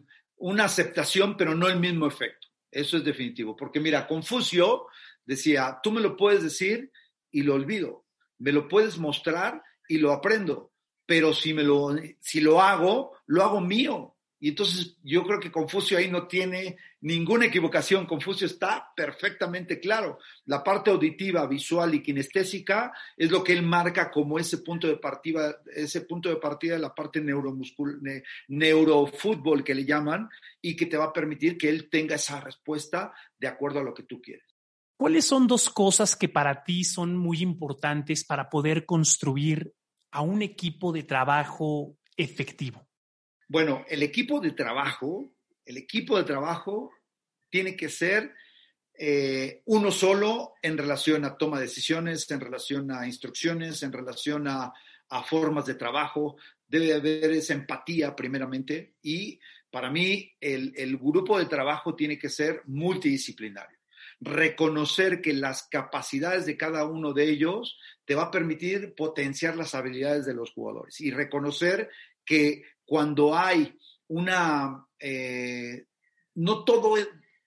[0.41, 2.49] una aceptación, pero no el mismo efecto.
[2.71, 3.57] Eso es definitivo.
[3.57, 4.87] Porque mira, Confucio
[5.25, 6.91] decía, tú me lo puedes decir
[7.31, 8.07] y lo olvido.
[8.39, 10.73] Me lo puedes mostrar y lo aprendo.
[11.07, 14.17] Pero si, me lo, si lo hago, lo hago mío.
[14.43, 18.07] Y entonces yo creo que Confucio ahí no tiene ninguna equivocación.
[18.07, 20.19] Confucio está perfectamente claro.
[20.47, 24.97] La parte auditiva, visual y kinestésica es lo que él marca como ese punto de
[24.97, 28.01] partida, ese punto de partida de la parte neuromuscul,
[28.49, 30.29] neurofútbol que le llaman
[30.63, 33.93] y que te va a permitir que él tenga esa respuesta de acuerdo a lo
[33.93, 34.47] que tú quieres.
[34.97, 39.75] ¿Cuáles son dos cosas que para ti son muy importantes para poder construir
[40.11, 42.90] a un equipo de trabajo efectivo?
[43.51, 45.35] Bueno, el equipo de trabajo,
[45.65, 46.93] el equipo de trabajo
[47.49, 48.33] tiene que ser
[48.97, 54.47] eh, uno solo en relación a toma de decisiones, en relación a instrucciones, en relación
[54.47, 54.73] a,
[55.27, 56.37] formas de trabajo.
[56.69, 62.29] Debe haber esa empatía primeramente y para mí el, el grupo de trabajo tiene que
[62.29, 63.81] ser multidisciplinario
[64.21, 69.75] reconocer que las capacidades de cada uno de ellos te va a permitir potenciar las
[69.75, 71.89] habilidades de los jugadores y reconocer
[72.25, 74.85] que cuando hay una...
[74.99, 75.85] Eh,
[76.35, 76.97] no todo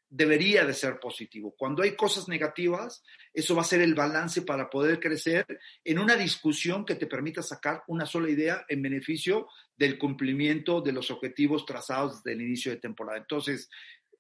[0.08, 1.53] debería de ser positivo.
[1.58, 3.03] Cuando hay cosas negativas,
[3.34, 5.45] eso va a ser el balance para poder crecer
[5.84, 10.93] en una discusión que te permita sacar una sola idea en beneficio del cumplimiento de
[10.93, 13.17] los objetivos trazados desde el inicio de temporada.
[13.17, 13.69] Entonces,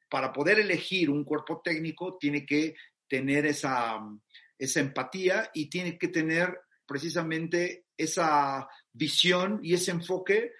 [0.09, 2.75] para poder elegir un cuerpo técnico, tiene que
[3.07, 3.97] tener esa,
[4.59, 10.51] esa empatía y tiene que tener precisamente esa visión y ese enfoque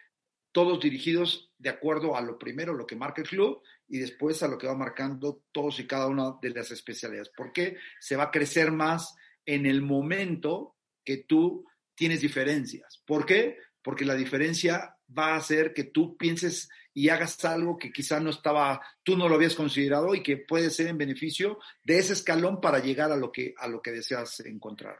[0.54, 4.48] todos dirigidos de acuerdo a lo primero, lo que marca el club, y después a
[4.48, 7.32] lo que va marcando todos y cada una de las especialidades.
[7.36, 13.04] Porque se va a crecer más en el momento que tú tienes diferencias.
[13.06, 13.58] ¿Por qué?
[13.82, 18.30] Porque la diferencia va a hacer que tú pienses y hagas algo que quizá no
[18.30, 22.62] estaba, tú no lo habías considerado y que puede ser en beneficio de ese escalón
[22.62, 24.98] para llegar a lo que, a lo que deseas encontrar.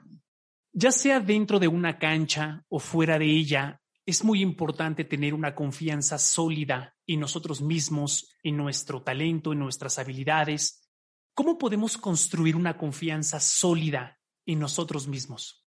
[0.72, 5.56] Ya sea dentro de una cancha o fuera de ella, es muy importante tener una
[5.56, 10.90] confianza sólida en nosotros mismos, en nuestro talento, en nuestras habilidades.
[11.34, 15.66] ¿Cómo podemos construir una confianza sólida en nosotros mismos?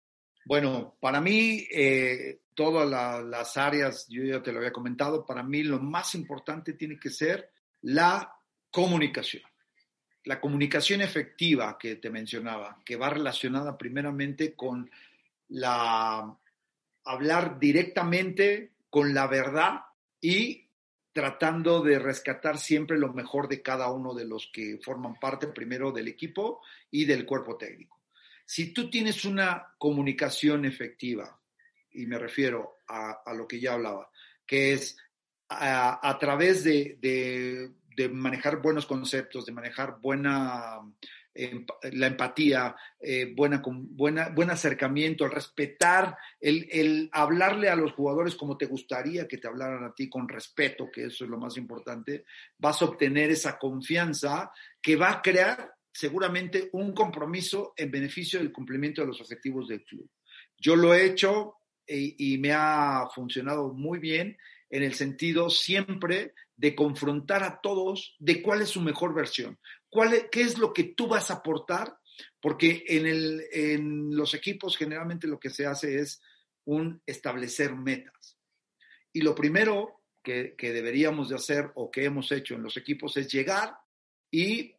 [0.44, 5.42] Bueno, para mí, eh, todas la, las áreas, yo ya te lo había comentado, para
[5.42, 7.50] mí lo más importante tiene que ser
[7.82, 8.34] la
[8.70, 9.42] comunicación.
[10.24, 14.90] La comunicación efectiva que te mencionaba, que va relacionada primeramente con
[15.48, 16.36] la
[17.08, 19.80] hablar directamente con la verdad
[20.20, 20.66] y
[21.12, 25.90] tratando de rescatar siempre lo mejor de cada uno de los que forman parte primero
[25.90, 27.98] del equipo y del cuerpo técnico.
[28.44, 31.40] Si tú tienes una comunicación efectiva,
[31.90, 34.10] y me refiero a, lo que ya hablaba,
[34.46, 34.96] que es
[35.48, 40.78] a, través de, de manejar buenos conceptos, de manejar buena
[41.92, 48.56] la empatía, eh, buena, buena, buen acercamiento, el respetar, el, hablarle a los jugadores como
[48.56, 52.24] te gustaría que te hablaran a ti con respeto, que eso es lo más importante,
[52.58, 54.50] vas a obtener esa confianza
[54.82, 59.84] que va a crear seguramente un compromiso en beneficio del cumplimiento de los objetivos del
[59.84, 60.08] club.
[60.56, 61.54] Yo lo he hecho
[61.86, 64.36] y, y me ha funcionado muy bien
[64.70, 70.28] en el sentido siempre de confrontar a todos de cuál es su mejor versión, cuál
[70.30, 71.98] qué es lo que tú vas a aportar,
[72.40, 76.20] porque en, el, en los equipos generalmente lo que se hace es
[76.64, 78.36] un establecer metas.
[79.12, 83.16] Y lo primero que, que deberíamos de hacer o que hemos hecho en los equipos
[83.16, 83.76] es llegar
[84.30, 84.74] y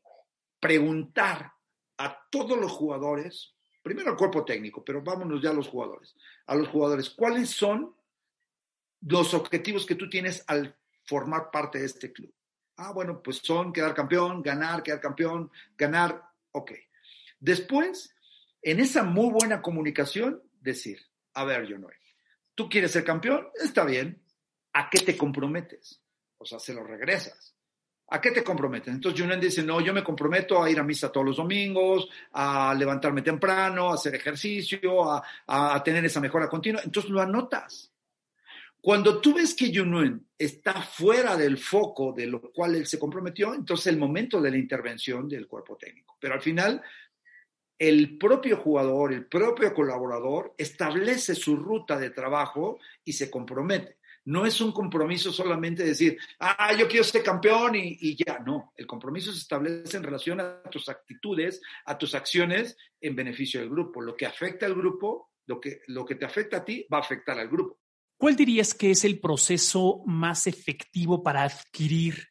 [0.60, 1.54] preguntar
[1.98, 6.56] a todos los jugadores, primero al cuerpo técnico, pero vámonos ya a los jugadores, a
[6.56, 7.96] los jugadores, ¿cuáles son
[9.02, 12.34] los objetivos que tú tienes al formar parte de este club.
[12.78, 16.72] Ah, bueno, pues son quedar campeón, ganar, quedar campeón, ganar, ok.
[17.40, 18.16] Después,
[18.62, 21.00] en esa muy buena comunicación, decir,
[21.34, 21.88] a ver, yo no,
[22.56, 24.22] tú quieres ser campeón, está bien,
[24.74, 26.02] ¿a qué te comprometes?
[26.38, 27.56] O sea, se lo regresas.
[28.12, 28.94] ¿A qué te comprometes?
[28.94, 32.74] Entonces Junen dice, no, yo me comprometo a ir a misa todos los domingos, a
[32.74, 36.82] levantarme temprano, a hacer ejercicio, a, a tener esa mejora continua.
[36.84, 37.92] Entonces lo anotas.
[38.82, 43.54] Cuando tú ves que Yunuen está fuera del foco de lo cual él se comprometió,
[43.54, 46.18] entonces el momento de la intervención del cuerpo técnico.
[46.20, 46.82] Pero al final,
[47.78, 53.98] el propio jugador, el propio colaborador establece su ruta de trabajo y se compromete.
[54.26, 58.40] No es un compromiso solamente decir, ah, yo quiero ser campeón y, y, ya.
[58.40, 63.60] No, el compromiso se establece en relación a tus actitudes, a tus acciones en beneficio
[63.60, 64.02] del grupo.
[64.02, 67.02] Lo que afecta al grupo, lo que, lo que te afecta a ti, va a
[67.02, 67.80] afectar al grupo.
[68.20, 72.28] ¿Cuál dirías que es el proceso más efectivo para adquirir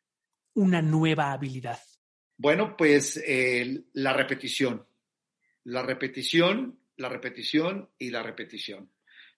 [0.52, 1.80] una nueva habilidad?
[2.36, 3.18] Bueno, pues
[3.94, 4.86] la repetición.
[5.64, 8.92] La repetición, la repetición y la repetición.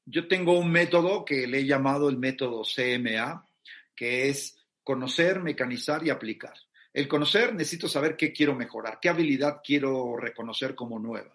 [0.05, 3.47] Yo tengo un método que le he llamado el método CMA,
[3.95, 6.55] que es conocer, mecanizar y aplicar.
[6.93, 11.33] El conocer, necesito saber qué quiero mejorar, qué habilidad quiero reconocer como nueva.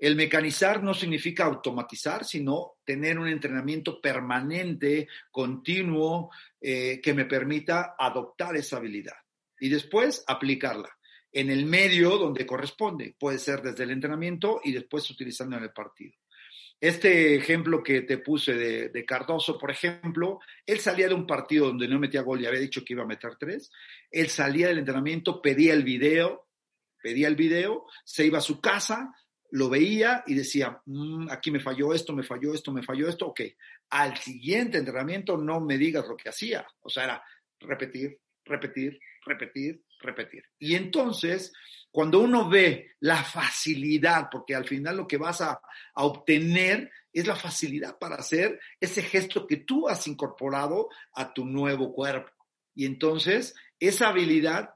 [0.00, 7.96] El mecanizar no significa automatizar, sino tener un entrenamiento permanente, continuo, eh, que me permita
[7.98, 9.16] adoptar esa habilidad
[9.60, 10.88] y después aplicarla
[11.30, 13.14] en el medio donde corresponde.
[13.18, 16.14] Puede ser desde el entrenamiento y después utilizando en el partido.
[16.80, 21.66] Este ejemplo que te puse de, de, Cardoso, por ejemplo, él salía de un partido
[21.66, 23.70] donde no metía gol y había dicho que iba a meter tres.
[24.10, 26.48] Él salía del entrenamiento, pedía el video,
[27.02, 29.14] pedía el video, se iba a su casa,
[29.52, 33.26] lo veía y decía, mm, aquí me falló esto, me falló esto, me falló esto,
[33.28, 33.40] ok.
[33.90, 36.66] Al siguiente entrenamiento no me digas lo que hacía.
[36.80, 37.24] O sea, era
[37.60, 40.44] repetir, repetir, repetir, repetir.
[40.58, 41.52] Y entonces,
[41.90, 45.60] cuando uno ve la facilidad, porque al final lo que vas a,
[45.94, 51.44] a obtener es la facilidad para hacer ese gesto que tú has incorporado a tu
[51.44, 52.30] nuevo cuerpo.
[52.74, 54.74] Y entonces, esa habilidad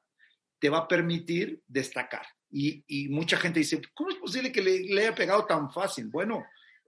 [0.58, 2.26] te va a permitir destacar.
[2.56, 6.06] Y, mucha gente dice, ¿cómo es posible que le, haya pegado tan fácil?
[6.06, 6.44] Bueno,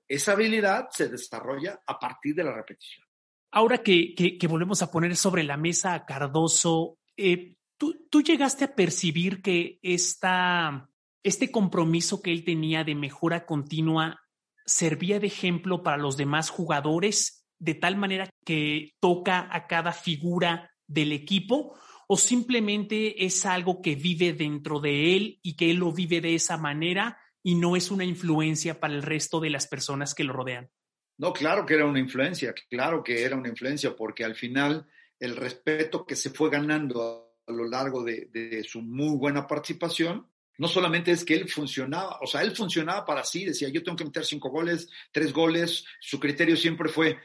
[0.06, 3.04] esa habilidad se desarrolla a partir de la repetición.
[3.50, 8.74] Ahora que, volvemos a poner sobre la mesa a Cardoso, eh, ¿tú, ¿tú, llegaste a
[8.76, 10.88] percibir que esta,
[11.24, 14.20] este compromiso que él tenía de mejora continua
[14.66, 20.70] servía de ejemplo para los demás jugadores de tal manera que toca a cada figura
[20.86, 21.76] del equipo?
[22.06, 26.34] O simplemente es algo que vive dentro de él y que él lo vive de
[26.34, 30.32] esa manera y no es una influencia para el resto de las personas que lo
[30.32, 30.70] rodean?
[31.18, 34.86] No, claro que era una influencia, claro que era una influencia, porque al final
[35.18, 40.28] el respeto que se fue ganando a, lo largo de, de su muy buena participación,
[40.58, 43.96] no solamente es que él funcionaba, o sea, él funcionaba para sí, decía, yo tengo
[43.96, 47.18] que meter cinco goles, tres goles, su criterio siempre fue,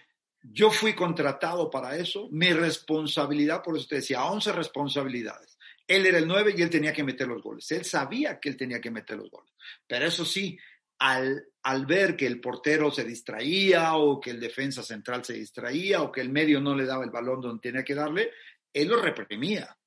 [0.43, 5.57] yo fui contratado para eso, mi responsabilidad, por eso te decía, 11 responsabilidades.
[5.87, 7.69] Él era el 9 y él tenía que meter los goles.
[7.71, 9.51] Él sabía que él tenía que meter los goles.
[9.87, 10.57] Pero eso sí,
[10.99, 16.01] al, al ver que el portero se distraía o que el defensa central se distraía
[16.01, 18.31] o que el medio no le daba el balón donde tenía que darle,
[18.73, 19.77] él lo reprimía.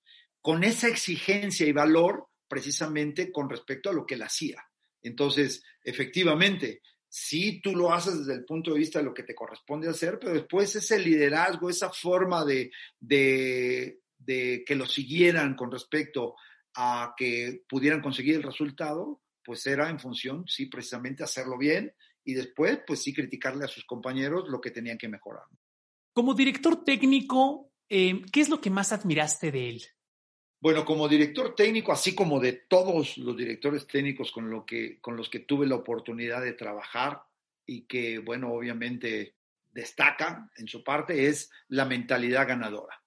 [0.41, 4.63] Con esa exigencia y valor precisamente con respecto a lo que él hacía.
[5.03, 6.83] Entonces, efectivamente,
[7.17, 10.19] sí tú lo haces desde el punto de vista de lo que te corresponde hacer,
[10.19, 16.35] pero después ese liderazgo, esa forma de, de, de que lo siguieran con respecto
[16.75, 21.95] a que pudieran conseguir el resultado, pues era en función, sí, precisamente hacerlo bien
[22.25, 25.45] y después, pues sí, criticarle a sus compañeros lo que tenían que mejorar.
[26.13, 29.83] Como director técnico, eh, ¿qué es lo que más admiraste de él?
[30.65, 35.15] Bueno, como director técnico, así como de todos los directores técnicos con, lo que, con
[35.15, 37.21] los que tuve la oportunidad de trabajar
[37.67, 39.35] y que, bueno, obviamente
[39.73, 42.99] destaca en su parte, es la mentalidad ganadora.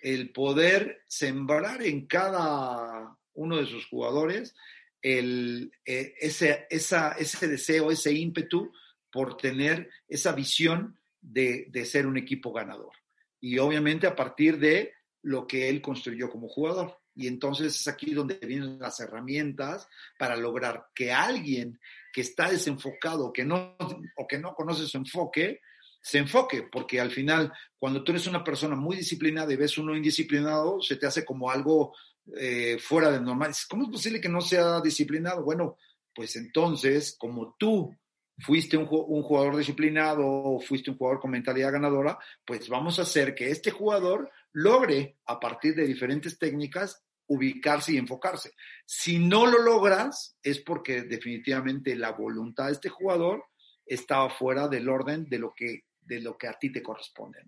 [0.00, 4.56] El poder sembrar en cada uno de sus jugadores
[5.02, 8.72] el, eh, ese, esa, ese deseo, ese ímpetu
[9.12, 12.94] por tener esa visión de, de ser un equipo ganador.
[13.38, 16.98] Y obviamente a partir de lo que él construyó como jugador.
[17.14, 21.78] Y entonces es aquí donde vienen las herramientas para lograr que alguien
[22.12, 23.76] que está desenfocado que no,
[24.16, 25.60] o que no conoce su enfoque,
[26.02, 29.94] se enfoque, porque al final, cuando tú eres una persona muy disciplinada y ves uno
[29.94, 31.94] indisciplinado, se te hace como algo
[32.36, 33.52] eh, fuera de normal.
[33.68, 35.42] ¿Cómo es posible que no sea disciplinado?
[35.44, 35.76] Bueno,
[36.14, 37.94] pues entonces, como tú
[38.38, 43.02] fuiste un, un, jugador disciplinado o fuiste un jugador con mentalidad ganadora, pues vamos a
[43.02, 48.52] hacer que este jugador logre, a partir de diferentes técnicas, ubicarse y enfocarse.
[48.84, 53.44] Si no lo logras, es porque definitivamente la voluntad de este jugador
[53.86, 57.38] estaba fuera del orden de lo que, de lo que a ti te corresponde.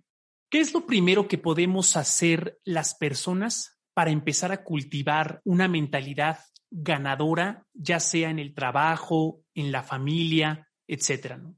[0.48, 6.38] ¿Qué es lo primero que podemos hacer las personas para empezar a cultivar una mentalidad
[6.70, 11.38] ganadora, ya sea en el trabajo, en la familia, etcétera?
[11.38, 11.56] ¿no?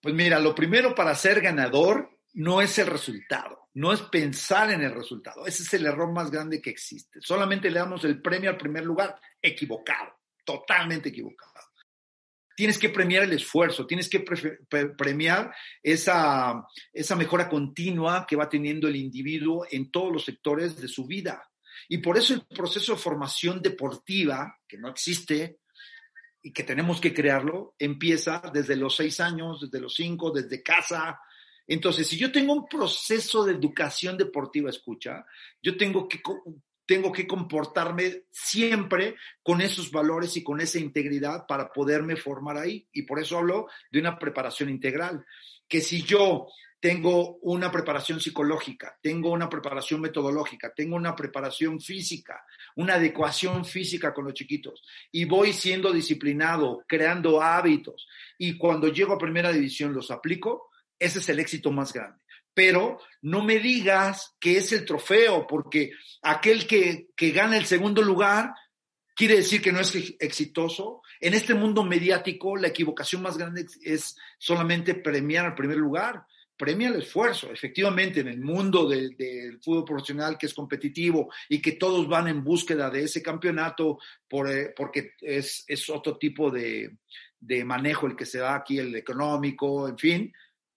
[0.00, 4.82] Pues mira, lo primero para ser ganador no es el resultado, no es pensar en
[4.82, 5.46] el resultado.
[5.46, 7.20] Ese es el error más grande que existe.
[7.22, 11.52] Solamente le damos el premio al primer lugar, equivocado, totalmente equivocado.
[12.54, 14.24] Tienes que premiar el esfuerzo, tienes que
[14.96, 16.66] premiar esa,
[17.16, 21.48] mejora continua que va teniendo el individuo en todos los sectores de su vida.
[21.88, 25.60] Y por eso el proceso de formación deportiva, que no existe,
[26.42, 31.18] y que tenemos que crearlo, empieza desde los seis años, desde los cinco, desde casa.
[31.66, 35.24] Entonces, si yo tengo un proceso de educación deportiva, escucha,
[35.62, 36.20] yo tengo que,
[36.86, 42.86] tengo que comportarme siempre con esos valores y con esa integridad para poderme formar ahí.
[42.92, 45.24] Y por eso hablo de una preparación integral.
[45.68, 46.48] Que si yo
[46.82, 52.44] tengo una preparación psicológica, tengo una preparación metodológica, tengo una preparación física,
[52.74, 54.82] una adecuación física con los chiquitos
[55.12, 60.71] y voy siendo disciplinado, creando hábitos y cuando llego a primera división los aplico,
[61.02, 62.18] ese es el éxito más grande.
[62.54, 65.92] Pero no me digas que es el trofeo, porque
[66.22, 68.54] aquel que, que gana el segundo lugar
[69.14, 71.02] quiere decir que no es exitoso.
[71.20, 76.24] En este mundo mediático, la equivocación más grande es solamente premiar al primer lugar
[76.62, 77.50] premia el esfuerzo.
[77.50, 82.44] Efectivamente, en el mundo del fútbol profesional que es competitivo y que todos van en
[82.44, 83.98] búsqueda de ese campeonato
[84.28, 86.98] por, eh, porque es, es, otro tipo de,
[87.40, 90.32] de manejo el que se da aquí, el económico, en fin,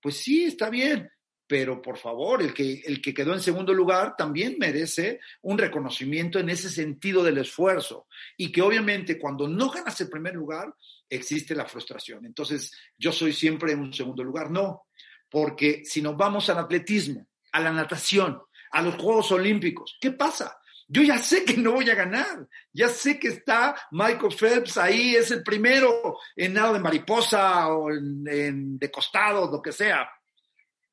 [0.05, 1.09] pues sí, está bien.
[1.47, 6.37] Pero por favor, el que, el que quedó en segundo lugar también merece un reconocimiento
[6.37, 8.05] en ese sentido del esfuerzo.
[8.37, 10.71] Y que obviamente cuando no ganas el primer lugar,
[11.09, 12.23] existe la frustración.
[12.23, 14.51] Entonces, yo soy siempre en un segundo lugar.
[14.51, 14.83] No,
[15.27, 18.39] porque si nos vamos al atletismo, a la natación,
[18.73, 20.55] a los Juegos Olímpicos, ¿qué pasa?
[20.88, 25.15] Yo ya sé que no voy a ganar, ya sé que está Michael Phelps ahí,
[25.15, 30.07] es el primero en nado de mariposa o en, de costado, lo que sea.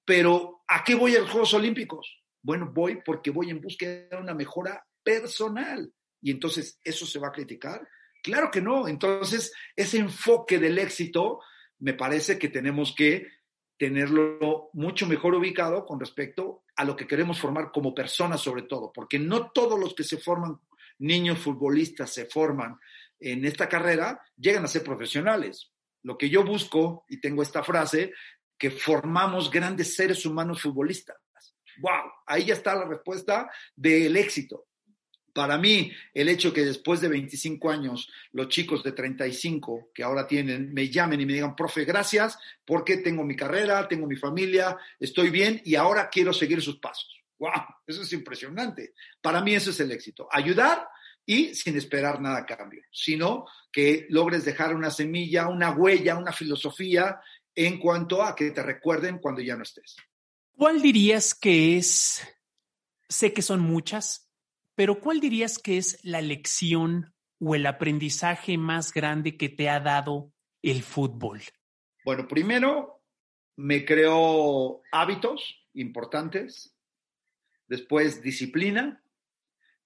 [0.05, 2.23] Pero ¿a qué voy a los Juegos Olímpicos?
[2.41, 5.93] Bueno, voy porque voy en búsqueda de una mejora personal.
[6.23, 7.87] Y entonces, ¿eso se va a criticar?
[8.23, 8.89] Claro que no.
[8.89, 11.41] Entonces, ese enfoque del éxito,
[11.81, 13.27] me parece que tenemos que
[13.83, 18.93] tenerlo mucho mejor ubicado con respecto a lo que queremos formar como personas sobre todo,
[18.95, 20.61] porque no todos los que se forman
[21.01, 22.79] niños futbolistas se forman
[23.19, 25.73] en esta carrera llegan a ser profesionales.
[26.05, 28.13] Lo que yo busco, y tengo esta frase,
[28.57, 31.17] que formamos grandes seres humanos futbolistas.
[31.81, 32.13] ¡Wow!
[32.27, 34.69] Ahí ya está la respuesta del éxito.
[35.33, 40.27] Para mí, el hecho que después de 25 años los chicos de 35 que ahora
[40.27, 44.77] tienen me llamen y me digan, profe, gracias porque tengo mi carrera, tengo mi familia,
[45.01, 47.23] estoy bien y ahora quiero seguir sus pasos.
[47.39, 47.51] ¡Wow!
[47.87, 48.95] Eso es impresionante.
[49.21, 50.29] Para mí eso es el éxito.
[50.31, 50.87] Ayudar
[51.25, 56.33] y sin esperar nada a cambio, sino que logres dejar una semilla, una huella, una
[56.33, 57.21] filosofía
[57.55, 59.97] en cuanto a que te recuerden cuando ya no estés.
[60.57, 62.23] ¿Cuál dirías que es,
[63.09, 64.22] sé que son muchas,
[64.75, 69.81] pero ¿cuál dirías que es la lección o el aprendizaje más grande que te ha
[69.81, 71.43] dado el fútbol?
[72.05, 73.03] Bueno, primero
[73.57, 76.75] me creo hábitos importantes,
[77.67, 79.03] después disciplina,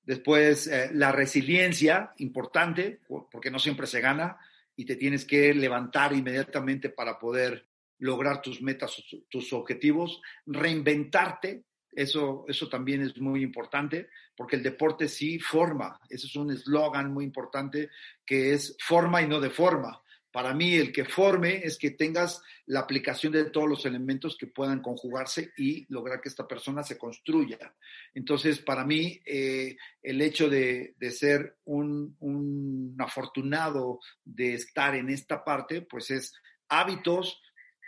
[0.03, 4.39] después eh, la resiliencia importante, porque no siempre se gana
[4.77, 7.69] y te tienes que levantar inmediatamente para poder
[7.99, 11.65] lograr tus metas, tus objetivos, reinventarte,
[11.97, 17.13] eso, eso también es muy importante, porque el deporte sí forma, ese es un eslogan
[17.13, 17.91] muy importante
[18.25, 20.03] que es forma y no de forma.
[20.31, 24.47] Para mí el que forme es que tengas la aplicación de todos los elementos que
[24.47, 27.75] puedan conjugarse y lograr que esta persona se construya.
[28.13, 35.43] Entonces, para mí, eh, el hecho de, ser un, un, afortunado de estar en esta
[35.43, 36.35] parte, pues es
[36.69, 37.41] hábitos,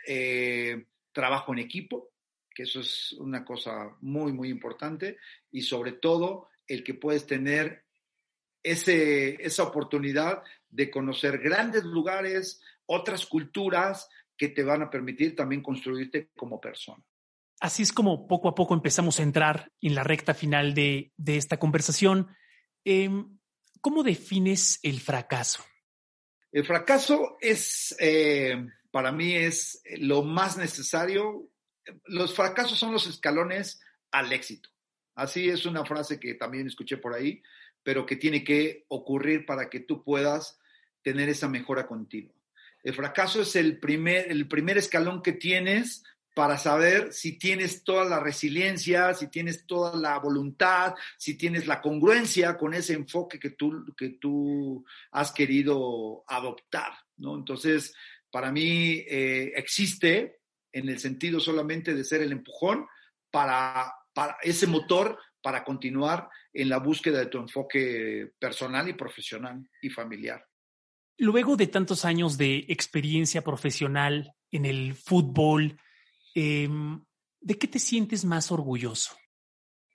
[0.07, 2.13] eh, trabajo en equipo,
[2.59, 5.19] que eso es una cosa muy, muy importante,
[5.53, 7.85] y sobre todo el que puedes tener
[8.65, 15.63] ese, esa oportunidad de conocer grandes lugares, otras culturas que te van a permitir también
[15.63, 17.01] construirte como persona.
[17.61, 21.61] Así es como poco a poco empezamos a entrar en la recta final de, esta
[21.61, 22.27] conversación.
[22.85, 23.39] Em,
[23.81, 25.63] ¿Cómo defines el fracaso?
[26.51, 31.49] El fracaso es, eh, para mí, es lo más necesario.
[32.05, 33.81] Los fracasos son los escalones
[34.11, 34.71] al éxito.
[35.15, 37.43] Así es una frase que también escuché por ahí
[37.89, 40.59] pero que tiene que ocurrir para que tú puedas
[41.03, 42.35] tener esa mejora continua.
[42.83, 48.05] El fracaso es el primer, el primer escalón que tienes para saber si tienes toda
[48.05, 53.51] la resiliencia, si tienes toda la voluntad, si tienes la congruencia con ese enfoque que
[53.51, 57.37] tú, que tú has querido adoptar, ¿no?
[57.37, 57.95] Entonces,
[58.31, 60.38] para mí eh, existe
[60.79, 62.87] en el sentido solamente de ser el empujón
[63.31, 69.69] para, para ese motor para continuar en la búsqueda de tu enfoque personal y profesional
[69.81, 70.45] y familiar.
[71.19, 75.79] Luego de tantos años de experiencia profesional en el fútbol,
[76.35, 77.05] em,
[77.41, 79.17] ¿de qué te sientes más orgulloso?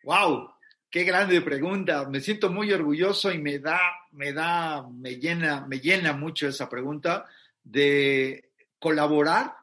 [0.03, 0.49] ¡Wow!
[0.89, 2.07] Qué grande pregunta.
[2.07, 3.79] Me siento muy orgulloso y me da,
[4.11, 7.25] me da, me llena, me llena mucho esa pregunta
[7.63, 9.55] de colaborar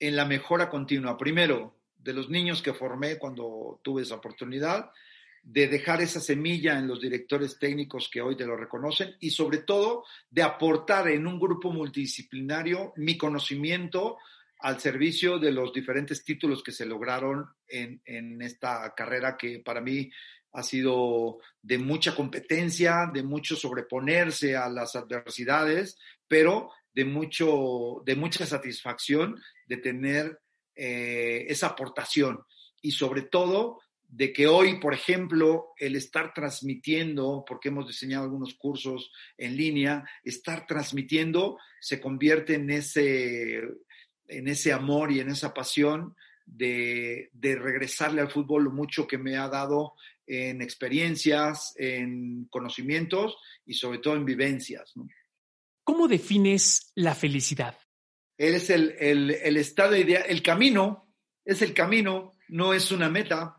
[0.00, 1.16] en la mejora continua.
[1.16, 4.90] Primero, de los niños que formé cuando tuve esa oportunidad,
[5.42, 9.58] de dejar esa semilla en los directores técnicos que hoy te lo reconocen y sobre
[9.58, 14.18] todo de aportar en un grupo multidisciplinario mi conocimiento
[14.60, 19.80] al servicio de los diferentes títulos que se lograron en, en esta carrera que para
[19.80, 20.10] mí
[20.52, 28.16] ha sido de mucha competencia, de mucho sobreponerse a las adversidades, pero de, mucho, de
[28.16, 30.40] mucha satisfacción de tener
[30.74, 32.40] eh, esa aportación
[32.80, 38.54] y sobre todo de que hoy, por ejemplo, el estar transmitiendo, porque hemos diseñado algunos
[38.54, 43.60] cursos en línea, estar transmitiendo se convierte en ese,
[44.26, 46.16] en ese amor y en esa pasión
[46.46, 49.94] de, de regresarle al fútbol lo mucho que me ha dado
[50.26, 54.94] en experiencias, en conocimientos y sobre todo en vivencias.
[55.84, 57.76] ¿Cómo defines la felicidad?
[58.38, 61.12] Es el, el, el estado ideal, el camino,
[61.44, 63.58] es el camino, no es una meta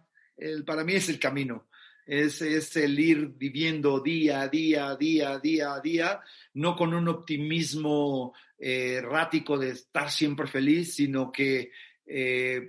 [0.65, 1.67] para mí es el camino.
[2.05, 6.21] Es, es, el ir viviendo día a día, día a día a día,
[6.55, 11.71] no con un optimismo eh, errático de estar siempre feliz, sino que
[12.07, 12.67] eh,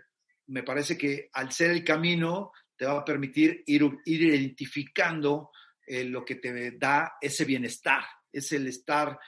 [0.49, 5.51] me parece que al ser el camino te va a permitir ir, ir identificando
[5.87, 9.19] eh, lo que te da ese bienestar, es el estar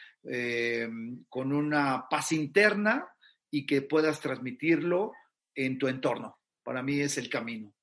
[1.29, 3.09] con una paz interna
[3.51, 5.13] y que puedas transmitirlo
[5.55, 6.39] en tu entorno.
[6.63, 7.75] Para mí es el camino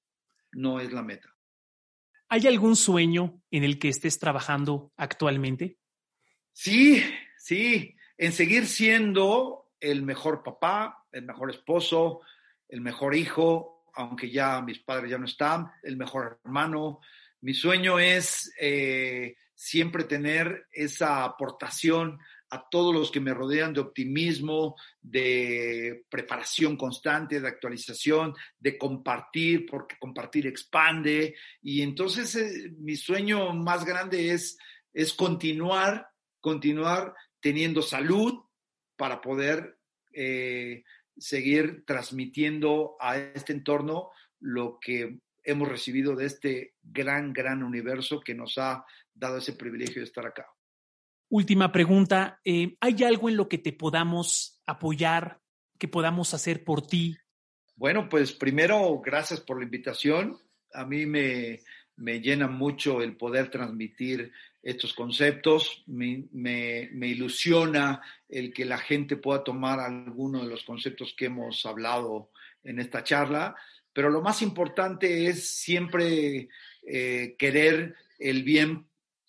[0.51, 1.35] no es la meta.
[2.29, 5.77] ¿Hay algún sueño en el que estés trabajando actualmente?
[6.53, 7.03] Sí,
[7.37, 12.21] sí, en seguir siendo el mejor papá, el mejor esposo,
[12.67, 16.99] el mejor hijo, aunque ya mis padres ya no están, el mejor hermano.
[17.41, 22.17] Mi sueño es eh, siempre tener esa aportación
[22.49, 29.65] a todos los que me rodean de optimismo, de preparación constante, de actualización, de compartir,
[29.65, 31.35] porque compartir expande.
[31.61, 34.57] Y entonces eh, mi sueño más grande es,
[34.93, 36.07] es continuar,
[36.39, 38.39] continuar teniendo salud
[38.95, 39.77] para poder
[40.13, 40.85] eh,
[41.17, 45.19] seguir transmitiendo a este entorno lo que
[45.51, 50.25] hemos recibido de este gran, gran universo que nos ha dado ese privilegio de estar
[50.25, 50.47] acá.
[51.29, 55.39] Última pregunta, eh, ¿hay algo en lo que te podamos apoyar,
[55.77, 57.17] que podamos hacer por ti?
[57.75, 60.37] Bueno, pues primero, gracias por la invitación.
[60.73, 61.59] A mí me,
[61.99, 64.31] me llena mucho el poder transmitir
[64.61, 71.13] estos conceptos, me, me, ilusiona el que la gente pueda tomar alguno de los conceptos
[71.17, 72.31] que hemos hablado
[72.63, 73.55] en esta charla,
[73.93, 76.49] pero lo más importante es siempre
[76.83, 78.87] eh, querer el bien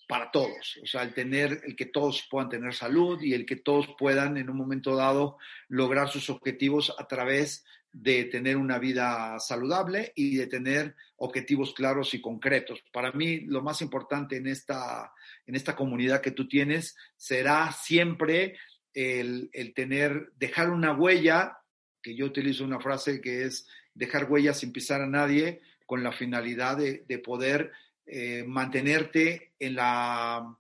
[0.09, 3.57] para todos, o sea, el tener, el que todos puedan tener salud y el que
[3.57, 5.39] todos puedan en un momento dado
[5.69, 12.15] lograr sus objetivos a través de tener una vida saludable y de tener objetivos claros
[12.15, 12.83] y concretos.
[12.93, 15.13] Para mí, lo más importante en esta,
[15.47, 18.57] en esta comunidad que tú tienes será siempre
[18.95, 21.59] el, tener, dejar una huella,
[22.03, 23.69] que yo utilizo una frase que es
[24.01, 27.71] dejar huella sin pisar a nadie, con la finalidad de, poder
[28.07, 30.57] eh, mantenerte en la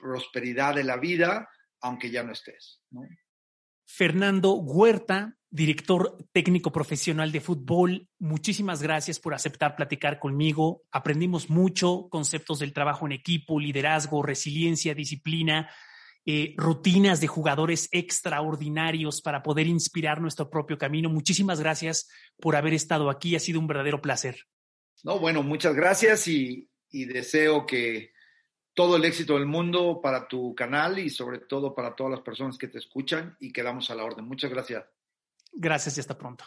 [0.00, 1.50] prosperidad de la vida,
[1.80, 2.80] aunque ya no estés.
[3.84, 10.82] Fernando Huerta, director técnico profesional de fútbol, muchísimas gracias por aceptar platicar conmigo.
[10.92, 15.68] Aprendimos mucho, conceptos del trabajo en equipo, liderazgo, resiliencia, disciplina,
[16.30, 21.08] eh, rutinas de jugadores extraordinarios para poder inspirar nuestro propio camino.
[21.08, 22.06] Muchísimas gracias
[22.38, 23.34] por haber estado aquí.
[23.34, 24.44] Ha sido un verdadero placer.
[25.04, 28.12] No, bueno, muchas gracias y deseo que
[28.74, 32.58] todo el éxito del mundo para tu canal y sobre todo para todas las personas
[32.58, 34.26] que te escuchan y quedamos a la orden.
[34.26, 34.84] Muchas gracias.
[35.52, 36.44] Gracias y hasta pronto.